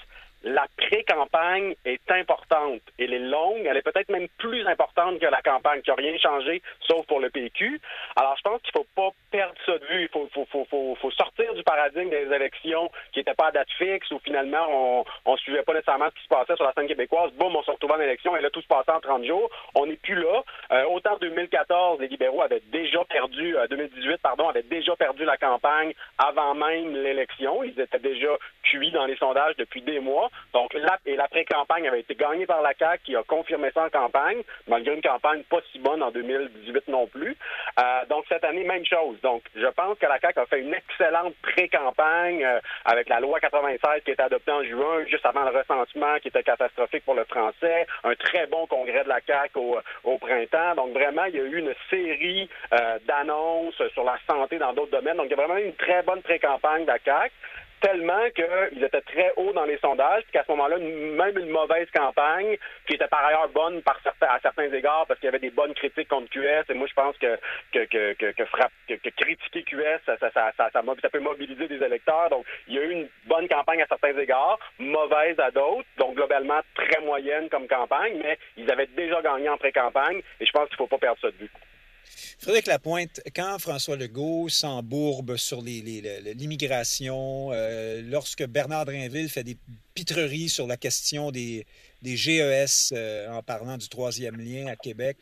[0.43, 2.81] la pré-campagne est importante.
[2.99, 6.17] Elle est longue, elle est peut-être même plus importante que la campagne, qui n'a rien
[6.17, 7.79] changé, sauf pour le PQ.
[8.15, 10.01] Alors, je pense qu'il ne faut pas perdre ça de vue.
[10.03, 13.71] Il faut, faut, faut, faut, sortir du paradigme des élections qui n'étaient pas à date
[13.77, 16.87] fixe, où finalement, on ne suivait pas nécessairement ce qui se passait sur la scène
[16.87, 17.31] québécoise.
[17.33, 19.49] Boum, on se retrouvait en élection et là, tout se passait en 30 jours.
[19.75, 20.43] On n'est plus là.
[20.71, 25.23] Euh, autant en 2014, les libéraux avaient déjà perdu, 2018, euh, pardon, avaient déjà perdu
[25.23, 27.63] la campagne avant même l'élection.
[27.63, 28.29] Ils étaient déjà
[28.63, 30.29] cuits dans les sondages depuis des mois.
[30.53, 33.89] Donc, la, et l'après-campagne avait été gagnée par la CAQ qui a confirmé ça en
[33.89, 37.36] campagne, malgré une campagne pas si bonne en 2018 non plus.
[37.79, 39.19] Euh, donc, cette année, même chose.
[39.21, 43.39] Donc, je pense que la CAQ a fait une excellente pré-campagne euh, avec la loi
[43.39, 47.15] 96 qui a été adoptée en juin, juste avant le recensement qui était catastrophique pour
[47.15, 49.59] le français, un très bon congrès de la CAQ
[50.03, 50.75] au, printemps.
[50.75, 54.91] Donc, vraiment, il y a eu une série euh, d'annonces sur la santé dans d'autres
[54.91, 55.17] domaines.
[55.17, 57.34] Donc, il y a vraiment une très bonne pré-campagne de la CAQ.
[57.84, 62.57] Tellement qu'ils étaient très hauts dans les sondages, qu'à ce moment-là, même une mauvaise campagne,
[62.88, 65.49] qui était par ailleurs bonne par certains, à certains égards, parce qu'il y avait des
[65.49, 67.38] bonnes critiques contre QS, et moi je pense que
[67.73, 72.29] que, que, que, que, critiquer QS, ça, ça, ça, ça peut mobiliser des électeurs.
[72.29, 76.15] Donc, il y a eu une bonne campagne à certains égards, mauvaise à d'autres, donc
[76.15, 80.67] globalement très moyenne comme campagne, mais ils avaient déjà gagné en pré-campagne, et je pense
[80.69, 81.51] qu'il ne faut pas perdre ça de vue.
[82.39, 89.58] Frédéric Lapointe, quand François Legault s'embourbe sur l'immigration, euh, lorsque Bernard Drinville fait des
[89.93, 91.66] pitreries sur la question des,
[92.04, 95.18] GES euh, en parlant du troisième lien à Québec,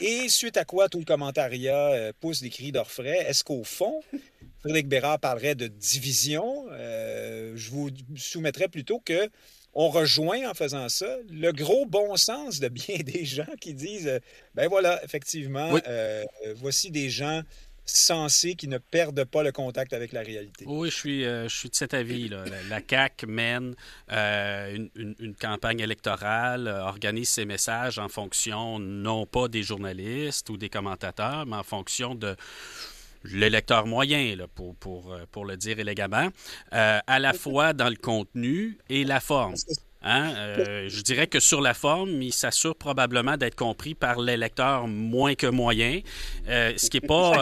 [0.00, 4.02] et suite à quoi tout le commentariat euh, pousse des cris d'orfraie, est-ce qu'au fond,
[4.60, 6.66] Frédéric Bérard parlerait de division?
[7.56, 9.30] je vous soumettrais plutôt que
[9.74, 14.08] on rejoint en faisant ça le gros bon sens de bien des gens qui disent
[14.08, 14.18] euh,
[14.54, 16.24] ben voilà, effectivement, euh,
[16.56, 17.42] voici des gens
[17.86, 20.64] sensés qui ne perdent pas le contact avec la réalité.
[20.66, 22.30] Oui, je suis, euh, je suis de cet avis.
[22.30, 22.44] Là.
[22.70, 23.74] La, CAQ mène
[24.08, 31.44] une, campagne électorale, organise ses messages en fonction non pas des journalistes ou des commentateurs,
[31.44, 32.36] mais en fonction de
[33.24, 36.28] l'électeur moyen, là, pour, pour, euh, pour, le dire élégamment,
[36.72, 39.54] euh, à la fois dans le contenu et la forme.
[40.06, 40.34] Hein?
[40.36, 45.34] Euh, je dirais que sur la forme, il s'assure probablement d'être compris par l'électeur moins
[45.34, 46.00] que moyen,
[46.46, 47.32] ce qui n'est pas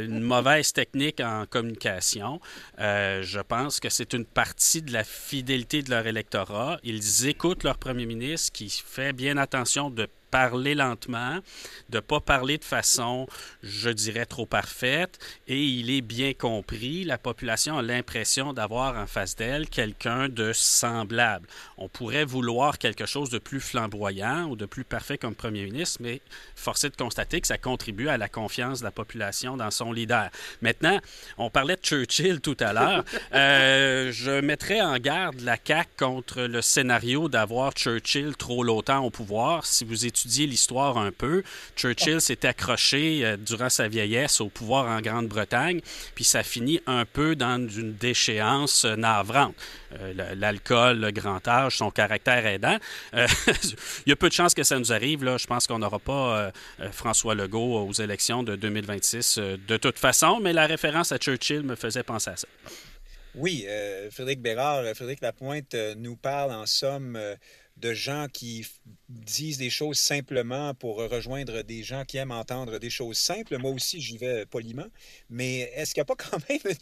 [0.00, 2.40] une mauvaise technique en communication.
[2.76, 6.80] je pense que c'est une partie de la fidélité de leur électorat.
[6.82, 11.38] Ils écoutent leur premier ministre qui fait bien attention de parler lentement,
[11.90, 13.26] de pas parler de façon,
[13.62, 17.04] je dirais, trop parfaite, et il est bien compris.
[17.04, 21.46] La population a l'impression d'avoir en face d'elle quelqu'un de semblable.
[21.76, 25.98] On pourrait vouloir quelque chose de plus flamboyant ou de plus parfait comme premier ministre,
[26.00, 26.20] mais
[26.54, 29.92] force est de constater que ça contribue à la confiance de la population dans son
[29.92, 30.30] leader.
[30.62, 30.98] Maintenant,
[31.36, 33.04] on parlait de Churchill tout à l'heure.
[33.34, 39.10] Euh, je mettrais en garde la CAQ contre le scénario d'avoir Churchill trop longtemps au
[39.10, 39.66] pouvoir.
[39.66, 41.42] Si vous étudier l'histoire un peu,
[41.76, 45.80] Churchill s'est accroché euh, durant sa vieillesse au pouvoir en Grande-Bretagne,
[46.14, 49.54] puis ça finit un peu dans une déchéance euh, navrante.
[50.00, 52.76] Euh, l'alcool, le grand âge, son caractère aidant.
[53.14, 55.24] il y a peu de chances que ça nous arrive.
[55.24, 55.38] Là.
[55.38, 56.52] Je pense qu'on n'aura pas
[56.92, 61.74] François Legault aux élections de 2026 de toute façon, mais la référence à Churchill me
[61.74, 62.48] faisait penser à ça.
[63.34, 63.66] Oui,
[64.10, 67.18] Frédéric Bérard, Frédéric Lapointe nous parle en somme
[67.80, 68.66] de gens qui
[69.08, 73.56] disent des choses simplement pour rejoindre des gens qui aiment entendre des choses simples.
[73.58, 74.86] Moi aussi, j'y vais poliment.
[75.30, 76.74] Mais est-ce qu'il n'y a pas quand même,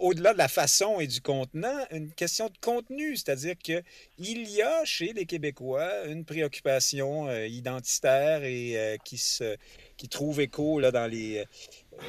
[0.00, 3.16] au-delà de la façon et du contenant, une question de contenu?
[3.16, 3.82] C'est-à-dire qu'il
[4.18, 9.56] y a chez les Québécois une préoccupation euh, identitaire et euh, qui, se,
[9.96, 11.44] qui trouve écho là, dans, les,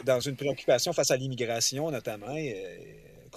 [0.06, 2.36] dans une préoccupation face à l'immigration, notamment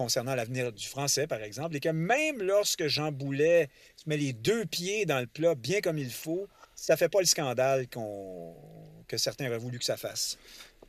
[0.02, 3.68] concernant l'avenir du français, par exemple, et que même lorsque Jean Boulet
[4.06, 7.26] met les deux pieds dans le plat bien comme il faut, ça fait pas le
[7.26, 10.38] scandale que certains auraient voulu que ça fasse.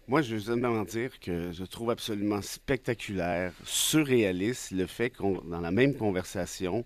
[0.08, 5.62] Moi, je veux simplement dire que je trouve absolument spectaculaire, surréaliste, le fait qu'on, dans
[5.62, 6.84] la même conversation,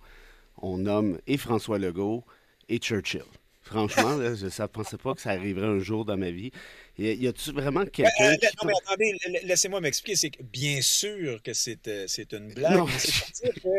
[0.57, 2.25] on nomme et François Legault
[2.67, 3.23] et Churchill.
[3.61, 6.51] Franchement, je ne pensais pas que ça arriverait un jour dans ma vie.
[7.00, 8.45] Y a-tu vraiment quelqu'un euh, qui...
[8.45, 10.16] Non, mais attendez, laissez-moi m'expliquer.
[10.16, 12.88] C'est que bien sûr que c'est euh, une blague.
[12.98, 13.70] C'est que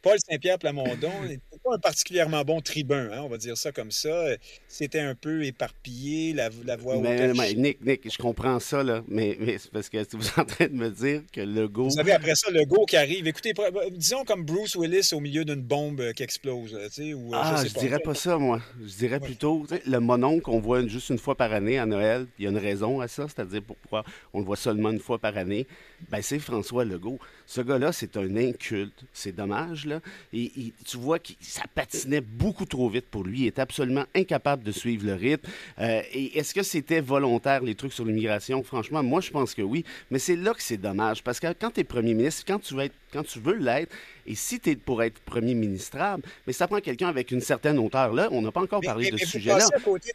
[0.00, 3.90] Paul Saint-Pierre Plamondon n'était pas un particulièrement bon tribun, hein, on va dire ça comme
[3.90, 4.28] ça.
[4.68, 9.02] C'était un peu éparpillé, la, la voix mais, mais, Nick, Nick, je comprends ça, là,
[9.08, 11.84] mais, mais c'est parce que vous êtes en train de me dire que le go...
[11.84, 13.52] Vous savez, après ça, le go qui arrive, écoutez,
[13.90, 16.78] disons comme Bruce Willis au milieu d'une bombe euh, qui explose.
[16.90, 18.62] Sais, ou, ah, je, dirais pas ça, moi.
[18.80, 22.44] Je dirais plutôt, le monon qu'on voit juste une fois par année à Noël, il
[22.44, 22.58] y a une
[23.00, 25.66] à ça, c'est-à-dire pourquoi on le voit seulement une fois par année,
[26.10, 27.18] ben c'est François Legault.
[27.46, 29.04] Ce gars-là, c'est un inculte.
[29.12, 30.00] C'est dommage, là.
[30.32, 33.40] Et, tu vois que ça patinait beaucoup trop vite pour lui.
[33.40, 35.48] Il est absolument incapable de suivre le rythme.
[35.78, 38.62] Euh, et est-ce que c'était volontaire, les trucs sur l'immigration?
[38.62, 39.84] Franchement, moi, je pense que oui.
[40.10, 41.22] Mais c'est là que c'est dommage.
[41.22, 43.94] Parce que quand tu es premier ministre, quand tu veux l'être,
[44.28, 47.78] et si tu es pour être premier ministrable, mais ça prend quelqu'un avec une certaine
[47.78, 48.12] hauteur.
[48.12, 49.66] Là, on n'a pas encore parlé de ce sujet-là.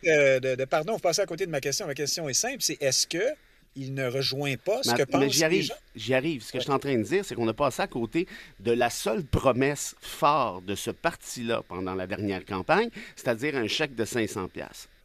[0.04, 1.88] De, pardon, vous passez à côté de ma question.
[1.88, 3.24] Ma question est simple, c'est est-ce que
[3.76, 6.44] il ne rejoint pas ce que pensent j'y arrive, J'y arrive.
[6.44, 8.28] Ce que je suis en train de dire, c'est qu'on a passé à côté
[8.60, 13.96] de la seule promesse forte de ce parti-là pendant la dernière campagne, c'est-à-dire un chèque
[13.96, 14.48] de 500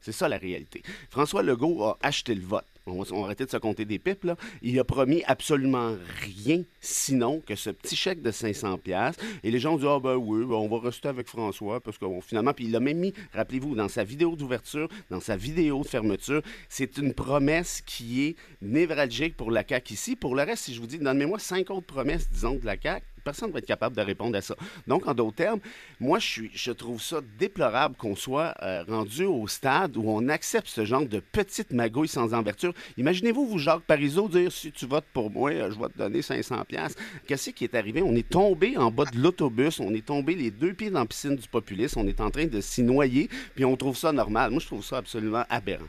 [0.09, 0.83] C'est ça la réalité.
[1.11, 4.27] François Legault a acheté le vote on va, arrêter de se compter des pipes.
[4.63, 9.17] Il a promis absolument rien, sinon que ce petit chèque de 500 pièces.
[9.43, 11.99] Et les gens ont dit, ah ben oui, ben, on va rester avec François, parce
[11.99, 15.83] que finalement, puis il l'a même mis, rappelez-vous, dans sa vidéo d'ouverture, dans sa vidéo
[15.83, 16.41] de fermeture,
[16.71, 20.17] c'est une promesse qui est névralgique pour la CAQ ici.
[20.17, 23.05] Pour le reste, si je vous dis, donnez-moi cinq autres promesses, disons, de la CAQ,
[23.29, 24.57] Personne ne va être capable de répondre à ça.
[24.87, 25.61] Donc, en d'autres termes,
[26.01, 30.87] moi, je, trouve ça déplorable qu'on soit euh, rendu au stade où on accepte ce
[30.87, 32.73] genre de petites magouilles sans enverture.
[32.97, 36.65] Imaginez-vous, vous, Jacques Parizeau, dire si tu votes pour moi, je vais te donner 500
[36.67, 36.95] pièces.
[37.27, 38.01] Qu'est-ce qui est arrivé?
[38.01, 41.07] On est tombé en bas de l'autobus, on est tombé les deux pieds dans la
[41.07, 44.53] piscine du populisme, on est en train de s'y noyer, puis on trouve ça normal.
[44.53, 45.85] Moi, je trouve ça absolument aberrant.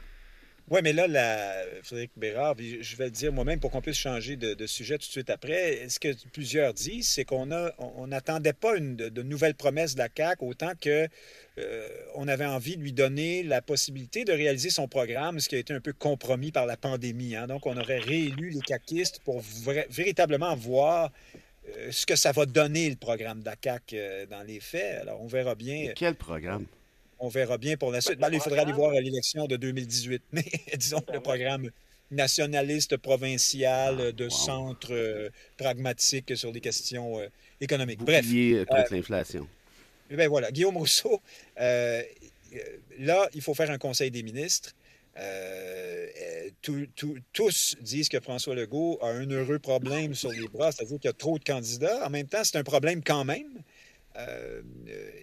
[0.71, 4.35] Oui, mais là, la, Frédéric Bérard, je vais le dire moi-même pour qu'on puisse changer
[4.35, 5.89] de, sujet tout de suite après.
[5.89, 7.47] Ce que plusieurs disent, c'est qu'on
[8.07, 10.09] n'attendait pas une, de, nouvelles promesses de la
[10.41, 11.07] autant que
[11.57, 15.55] euh, on avait envie de lui donner la possibilité de réaliser son programme, ce qui
[15.55, 17.35] a été un peu compromis par la pandémie.
[17.35, 17.47] Hein.
[17.47, 19.41] Donc, on aurait réélu les caquistes pour
[19.89, 21.11] véritablement voir
[21.77, 25.01] euh, ce que ça va donner le programme de la euh, dans les faits.
[25.01, 25.93] Alors, on verra bien.
[25.95, 26.65] quel programme?
[27.19, 28.19] On verra bien pour la suite.
[28.19, 30.45] Ben, il faudra aller voir l'élection de 2018, mais
[30.77, 31.69] disons le programme
[32.11, 37.27] nationaliste provincial ah, de centre euh, pragmatique sur les questions euh,
[37.61, 37.99] économiques.
[37.99, 38.25] Bref.
[38.33, 39.47] Euh, contre l'inflation.
[40.09, 41.21] Ben voilà, Guillaume Rousseau,
[41.55, 44.73] là, il faut faire un conseil des ministres.
[46.63, 51.11] tous disent que François Legault a un heureux problème sur les bras, c'est-à-dire qu'il y
[51.11, 52.07] a trop de candidats.
[52.07, 53.61] En même temps, c'est un problème quand même.
[54.19, 54.61] Euh,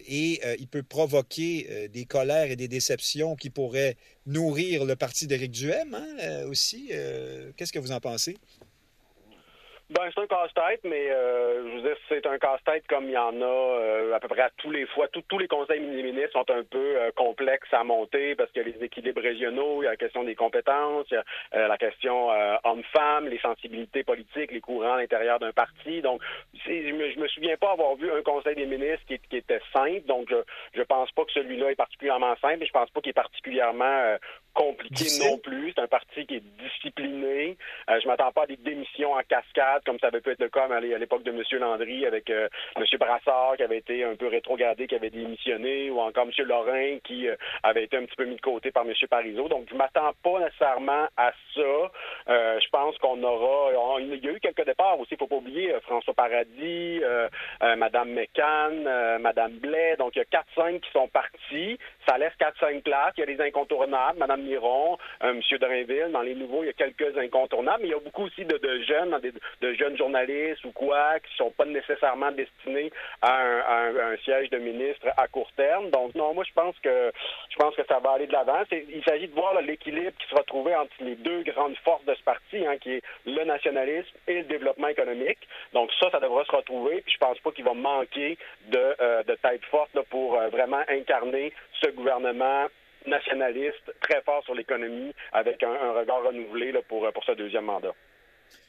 [0.07, 4.97] et euh, il peut provoquer euh, des colères et des déceptions qui pourraient nourrir le
[4.97, 6.91] parti d'Éric Duhem hein, aussi.
[7.57, 8.37] Qu'est-ce que vous en pensez?
[9.89, 13.17] Ben, c'est un casse-tête, mais euh, je veux dire, c'est un casse-tête comme il y
[13.17, 15.07] en a euh, à peu près à tous les fois.
[15.07, 18.77] tous les conseils ministres sont un peu euh, complexes à monter parce qu'il y a
[18.77, 21.23] les équilibres régionaux, il y a la question des compétences, il
[21.55, 22.31] y a la question
[22.65, 26.03] homme-femme, les sensibilités politiques, les courants à l'intérieur d'un parti.
[26.03, 26.21] Donc,
[26.55, 29.61] je me, je me souviens pas avoir vu un conseil des ministres qui, qui était
[29.73, 30.05] simple.
[30.07, 30.37] Donc, je,
[30.75, 34.17] je pense pas que celui-là est particulièrement simple et je pense pas qu'il est particulièrement
[34.57, 35.73] compliqué non plus.
[35.75, 37.57] C'est un parti qui est discipliné.
[37.91, 40.49] Euh, je m'attends pas à des démissions en cascade, comme ça avait pu être le
[40.49, 41.43] cas à l'époque de M.
[41.61, 42.85] Landry avec euh, M.
[42.99, 46.47] Brassard, qui avait été un peu rétrogradé, qui avait démissionné, ou encore M.
[46.47, 48.93] Lorrain, qui euh, avait été un petit peu mis de côté par M.
[49.09, 49.49] Parizeau.
[49.49, 51.91] Donc, je m'attends pas nécessairement à ça.
[52.29, 54.01] Euh, je pense qu'on aura...
[54.01, 57.01] il y a eu quelques départs aussi, il faut pas oublier, François Paradis,
[57.61, 59.97] Mme McCann, Mme Blais.
[59.99, 61.79] Donc, il y a 4-5 qui sont partis.
[62.07, 63.15] Ça laisse 4-5 places.
[63.17, 64.19] Il y a des incontournables.
[64.19, 65.59] Mme Miron, euh, M.
[65.59, 66.11] Drainville.
[66.13, 68.59] Dans les nouveaux, il y a quelques incontournables, mais il y a beaucoup aussi de,
[68.83, 69.19] jeunes,
[69.75, 72.91] jeunes journalistes ou quoi, qui sont pas nécessairement destinés
[73.23, 75.91] à un, siège de ministre à court terme.
[75.91, 77.13] Donc, non, moi, je pense que
[77.51, 78.63] je pense que ça va aller de l'avant.
[78.71, 82.23] Il s'agit de voir l'équilibre qui sera trouvé entre les deux grandes forces de ce
[82.23, 85.39] parti, hein, qui est le nationalisme et le développement économique.
[85.73, 87.03] Donc, ça, ça devra se retrouver.
[87.03, 88.39] Puis, je pense pas qu'il va manquer
[88.69, 92.67] de, euh, de tête forte pour euh, vraiment incarner ce gouvernement
[93.07, 97.95] nationaliste très fort sur l'économie avec un, regard renouvelé pour, pour ce deuxième mandat.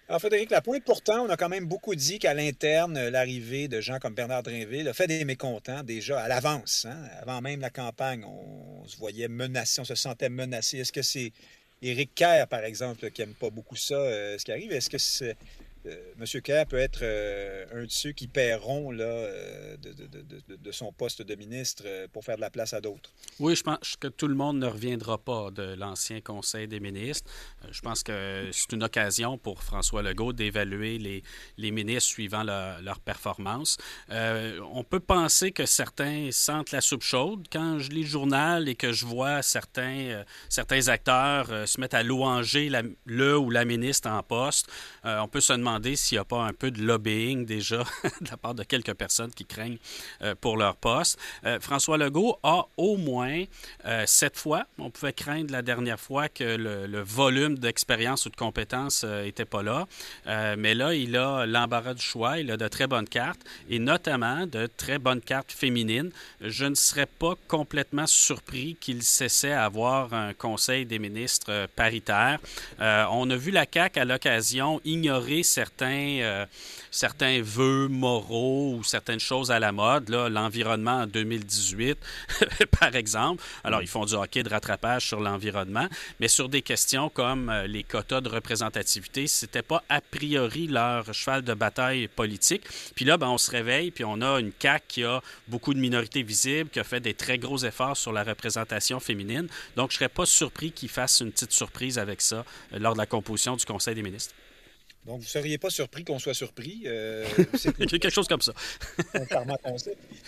[0.09, 3.99] Alors, Frédéric Lapointe, pourtant, on a quand même beaucoup dit qu'à l'interne, l'arrivée de gens
[3.99, 6.85] comme Bernard Drinville a fait des mécontents déjà à l'avance.
[6.89, 6.97] Hein.
[7.21, 10.77] Avant même la campagne, on se voyait menacé, on se sentait menacé.
[10.77, 11.33] Est-ce que c'est
[11.81, 14.71] Éric Kerr, par exemple, qui n'aime pas beaucoup ça, euh, ce qui arrive?
[14.71, 15.33] Est-ce que c'est euh,
[16.19, 16.41] M.
[16.41, 21.85] Kerr peut être euh, un de ceux qui paieront euh, de, son poste de ministre
[22.11, 23.11] pour faire de la place à d'autres.
[23.39, 27.29] Oui, je pense que tout le monde ne reviendra pas de l'ancien Conseil des ministres.
[27.71, 30.97] je pense que c'est une occasion pour François Legault d'évaluer
[31.57, 33.77] les, ministres suivant leur performance.
[34.09, 37.47] on peut penser que certains sentent la soupe chaude.
[37.51, 42.03] Quand je lis le journal et que je vois certains, certains acteurs se mettre à
[42.03, 42.69] louanger
[43.05, 44.67] le ou la ministre en poste,
[45.03, 47.77] on peut se demander s'il n'y a pas un peu de lobbying déjà
[48.21, 49.77] de la part de quelques personnes qui craignent
[50.21, 51.19] euh, pour leur poste.
[51.45, 53.43] Euh, François Legault a au moins
[53.85, 58.35] euh, sept fois, on pouvait craindre la dernière fois que le, volume d'expérience ou de
[58.35, 59.87] compétences n'était pas là,
[60.57, 64.45] mais là, il a l'embarras du choix, il a de très bonnes cartes et notamment
[64.47, 66.11] de très bonnes cartes féminines.
[66.41, 72.39] Je ne serais pas complètement surpris qu'il cessait à avoir un conseil des ministres paritaire.
[72.79, 79.49] on a vu la CAQ à l'occasion ignorer certains, euh, vœux moraux ou certaines choses
[79.49, 81.97] à la mode, l'environnement en 2018,
[82.79, 83.43] par exemple.
[83.63, 85.87] Alors, ils font du hockey de rattrapage sur l'environnement,
[86.19, 91.11] mais sur des questions comme euh, les quotas de représentativité, c'était pas a priori leur
[91.13, 92.63] cheval de bataille politique.
[92.95, 95.79] Puis là, ben, on se réveille, puis on a une CAQ qui a beaucoup de
[95.79, 99.47] minorités visibles, qui a fait des très gros efforts sur la représentation féminine.
[99.75, 102.99] Donc, je serais pas surpris qu'ils fassent une petite surprise avec ça euh, lors de
[102.99, 104.35] la composition du Conseil des ministres.
[105.07, 106.81] Donc, vous ne seriez pas surpris qu'on soit surpris.
[106.85, 107.25] Euh,
[107.57, 108.51] c'est quelque chose comme ça.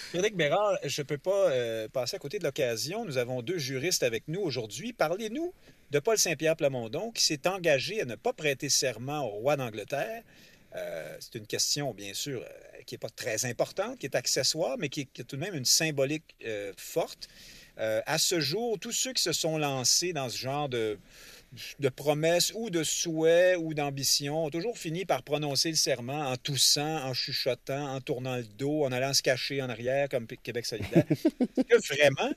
[0.10, 3.04] Frédéric Bérard, je ne peux pas euh, passer à côté de l'occasion.
[3.04, 4.94] Nous avons deux juristes avec nous aujourd'hui.
[4.94, 5.54] Parlez-nous
[5.92, 10.24] de Paul Saint-Pierre Plamondon qui s'est engagé à ne pas prêter serment au roi d'Angleterre.
[11.20, 12.46] c'est une question, bien sûr,
[12.86, 15.56] qui n'est pas très importante, qui est accessoire, mais qui, qui a tout de même
[15.56, 16.36] une symbolique
[16.78, 17.28] forte.
[17.76, 20.98] à ce jour, tous ceux qui se sont lancés dans ce genre de,
[21.80, 26.38] de promesses ou de souhaits ou d'ambitions ont toujours fini par prononcer le serment en
[26.38, 30.66] toussant, en chuchotant, en tournant le dos, en allant se cacher en arrière comme Québec
[30.66, 31.06] solidaire.
[31.10, 32.32] que vraiment,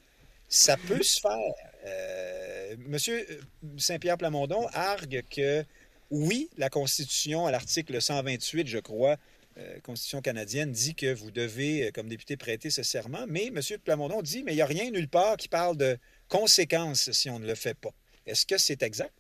[0.48, 1.54] ça peut se faire?
[1.86, 3.40] Euh, Monsieur euh,
[3.76, 5.64] Saint-Pierre Plamondon argue que
[6.10, 9.16] oui, la Constitution, à l'article 128, je crois,
[9.58, 13.60] euh, Constitution canadienne, dit que vous devez, comme député, prêter ce serment, mais M.
[13.84, 15.98] Plamondon dit, mais il n'y a rien nulle part qui parle de
[16.28, 17.92] conséquences si on ne le fait pas.
[18.26, 19.12] Est-ce que c'est exact?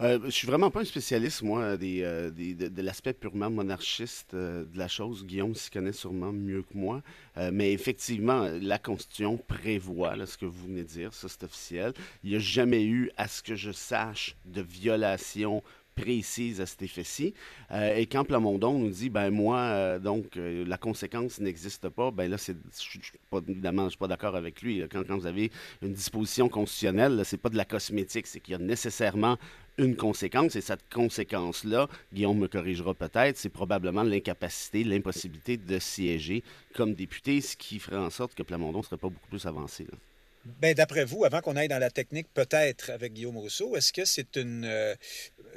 [0.00, 4.64] Euh, je suis vraiment pas un spécialiste, moi, des, euh, de, l'aspect purement monarchiste euh,
[4.64, 5.26] de la chose.
[5.26, 7.02] Guillaume s'y connaît sûrement mieux que moi.
[7.36, 11.44] Euh, mais effectivement, la Constitution prévoit là, ce que vous venez de dire, ça c'est
[11.44, 11.92] officiel.
[12.24, 15.62] Il n'y a jamais eu, à ce que je sache, de violation
[16.00, 17.34] précise à cet effet-ci.
[17.70, 22.10] Euh, et quand Plamondon nous dit, ben moi, euh, donc, euh, la conséquence n'existe pas,
[22.10, 22.98] ben là, c'est, je,
[23.30, 24.82] pas, évidemment, je suis pas d'accord avec lui.
[24.90, 25.50] Quand, quand vous avez
[25.82, 29.36] une disposition constitutionnelle, c'est pas de la cosmétique, c'est qu'il y a nécessairement
[29.78, 36.42] une conséquence, et cette conséquence-là, Guillaume me corrigera peut-être, c'est probablement l'incapacité, l'impossibilité de siéger
[36.74, 39.84] comme député, ce qui ferait en sorte que Plamondon ne serait pas beaucoup plus avancé.
[39.84, 39.96] Là.
[40.44, 44.04] Ben, d'après vous, avant qu'on aille dans la technique, peut-être avec Guillaume Rousseau, est-ce que
[44.06, 44.64] c'est une,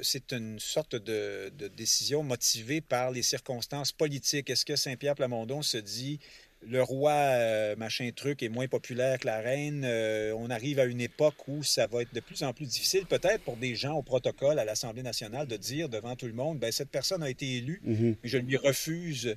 [0.02, 4.50] c'est une sorte de, décision motivée par les circonstances politiques?
[4.50, 6.20] Est-ce que Saint-Pierre Plamondon se dit
[6.66, 9.82] le roi euh, machin truc est moins populaire que la reine.
[9.84, 13.06] Euh, on arrive à une époque où ça va être de plus en plus difficile,
[13.06, 16.58] peut-être pour des gens au protocole à l'Assemblée nationale, de dire devant tout le monde,
[16.58, 18.16] ben, cette personne a été élue, mm-hmm.
[18.24, 19.36] je lui refuse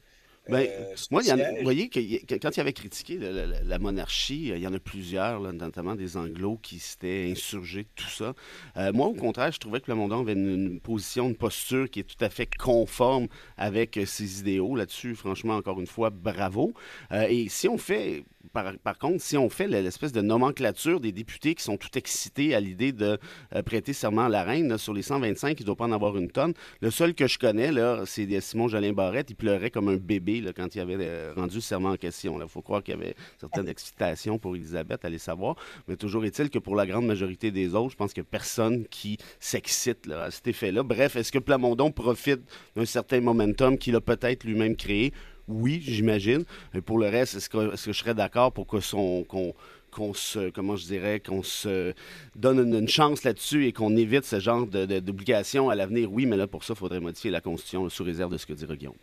[0.50, 2.00] ben, euh, moi, vous voyez, que,
[2.36, 6.80] quand il avait critiqué la, monarchie, il y en a plusieurs, notamment des Anglos, qui
[6.80, 8.34] s'étaient insurgés de tout ça.
[8.78, 12.04] Euh, moi, au contraire, je trouvais que Plamondon avait une, position, une posture qui est
[12.04, 13.28] tout à fait conforme
[13.58, 14.76] avec ses idéaux.
[14.76, 16.74] Là-dessus, franchement, encore une fois, bravo.
[17.12, 18.24] Euh, et si on fait
[18.54, 22.60] par, contre, si on fait l'espèce de nomenclature des députés qui sont tout excités à
[22.60, 23.18] l'idée de
[23.56, 26.18] euh, prêter serment à la reine, sur les 125, il ne doit pas en avoir
[26.18, 26.54] une tonne.
[26.82, 27.72] Le seul que je connais,
[28.06, 29.30] c'est Simon Jolin Barrette.
[29.30, 32.40] Il pleurait comme un bébé quand il avait euh, rendu serment en question.
[32.42, 35.56] Il faut croire qu'il y avait certaines excitations pour Elisabeth, allez savoir.
[35.88, 39.18] Mais toujours est-il que pour la grande majorité des autres, je pense a personne qui
[39.40, 40.84] s'excite à cet effet-là.
[40.84, 42.42] Bref, est-ce que Plamondon profite
[42.76, 45.14] d'un certain momentum qu'il a peut-être lui-même créé?
[45.48, 46.44] Oui, j'imagine.
[46.86, 50.86] Pour le reste, est-ce que, je serais d'accord pour que son qu'on se, comment je
[50.86, 51.94] dirais, qu'on se
[52.36, 56.12] donne une, chance là-dessus et qu'on évite ce genre d'obligation à l'avenir?
[56.12, 58.54] Oui, mais là, pour ça, il faudrait modifier la Constitution sous réserve de ce que
[58.54, 58.94] dit Guillaume.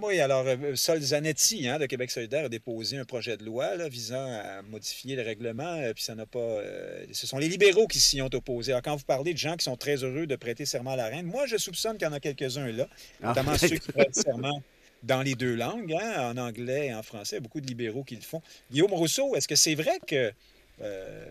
[0.00, 3.76] Oui, alors euh, Sol Zanetti hein, de Québec solidaire a déposé un projet de loi
[3.88, 6.38] visant à modifier le règlement, euh, puis ça n'a pas.
[6.38, 8.70] Euh, ce sont les libéraux qui s'y ont opposés.
[8.70, 11.06] Alors, quand vous parlez de gens qui sont très heureux de prêter serment à la
[11.06, 12.88] reine, moi, je soupçonne qu'il y en a quelques-uns là,
[13.22, 13.28] ah.
[13.28, 14.62] notamment ceux qui prêtent serment
[15.02, 17.36] dans les deux langues, hein, en anglais et en français.
[17.36, 18.42] Il y a beaucoup de libéraux qui le font.
[18.70, 20.32] Guillaume Rousseau, est-ce que c'est vrai que,
[20.80, 21.24] euh,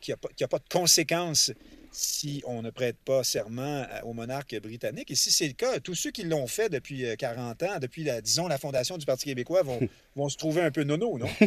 [0.00, 1.52] qu'il n'y a, pas de conséquences
[1.90, 5.10] si on ne prête pas serment au monarque britannique?
[5.10, 8.04] Et si c'est le cas, tous ceux qui l'ont fait depuis 40 euh, ans, depuis,
[8.04, 9.80] la, disons, la fondation du Parti québécois, vont,
[10.16, 11.28] vont se trouver un peu nono, non?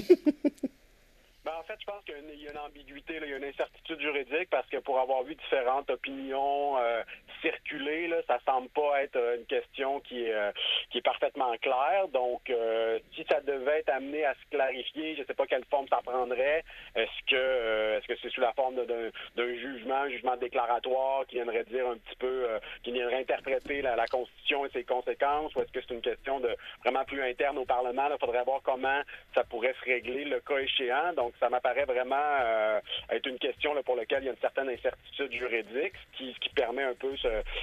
[1.61, 4.49] En fait, je pense qu'il y a une ambiguïté, il y a une incertitude juridique
[4.49, 7.03] parce que pour avoir vu différentes opinions euh,
[7.39, 10.51] circuler, là, ça semble pas être euh, une question qui est, euh,
[10.89, 12.07] qui est parfaitement claire.
[12.07, 12.51] Donc,
[13.13, 15.99] si ça devait être amené à se clarifier, je ne sais pas quelle forme ça
[16.03, 16.63] prendrait.
[16.95, 21.63] Est-ce que est-ce que c'est sous la forme d'un jugement, un jugement déclaratoire qui viendrait
[21.65, 22.47] dire un petit peu,
[22.81, 26.55] qui viendrait interpréter la, Constitution et ses conséquences, ou est-ce que c'est une question de
[26.83, 28.09] vraiment plus interne au Parlement?
[28.11, 29.01] Il faudrait voir comment
[29.35, 31.13] ça pourrait se régler le cas échéant.
[31.13, 32.79] Donc, ça m'apparaît vraiment euh,
[33.09, 36.83] être une question pour laquelle il y a une certaine incertitude juridique, ce qui, permet
[36.83, 37.13] un peu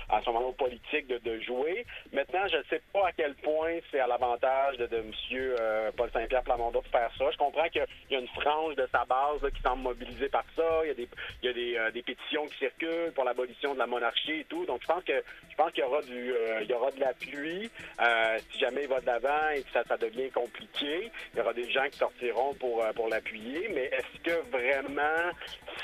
[0.09, 1.87] à ce moment politique de, jouer.
[2.13, 5.13] Maintenant, je ne sais pas à quel point c'est à l'avantage de, M.
[5.33, 7.31] Euh, Paul Saint-Pierre Plamondon de faire ça.
[7.31, 10.81] Je comprends qu'il y a une frange de sa base qui semble mobilisée par ça.
[10.85, 14.45] Il y a a des, euh, pétitions qui circulent pour l'abolition de la monarchie et
[14.45, 14.65] tout.
[14.67, 17.71] Donc, je pense que je pense qu'il y aura du il y de l'appui
[18.51, 21.11] si jamais il va de l'avant et que ça, devient compliqué.
[21.35, 25.31] Il y aura des gens qui sortiront pour l'appuyer mais est-ce que vraiment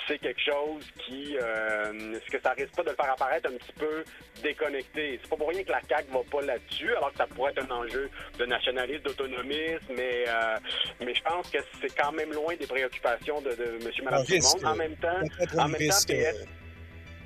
[0.09, 3.57] c'est quelque chose qui, euh, est-ce que ça risque pas de le faire apparaître un
[3.57, 4.05] petit peu
[4.43, 5.19] déconnecté?
[5.23, 7.71] C'est pas pour rien que la CAQ va pas là-dessus, alors que ça pourrait être
[7.71, 10.57] un enjeu de nationalisme, d'autonomisme, mais, euh,
[11.01, 14.33] mais je pense que c'est quand même loin des préoccupations de, de monsieur, madame, tout
[14.33, 14.65] le monde.
[14.65, 15.21] En même temps,
[15.59, 16.33] en même temps, euh,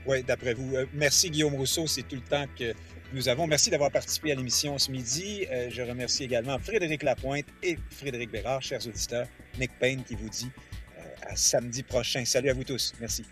[0.07, 0.75] Oui, d'après vous.
[0.93, 2.73] merci Guillaume Rousseau, c'est tout le temps que
[3.13, 3.47] nous avons.
[3.47, 5.47] Merci d'avoir participé à l'émission ce midi.
[5.71, 9.27] je remercie également Frédéric Lapointe et Frédéric Bérard, chers auditeurs.
[9.59, 10.51] Nick Payne qui vous dit
[10.99, 12.25] euh, à samedi prochain.
[12.25, 12.93] Salut à vous tous.
[13.01, 13.25] Merci.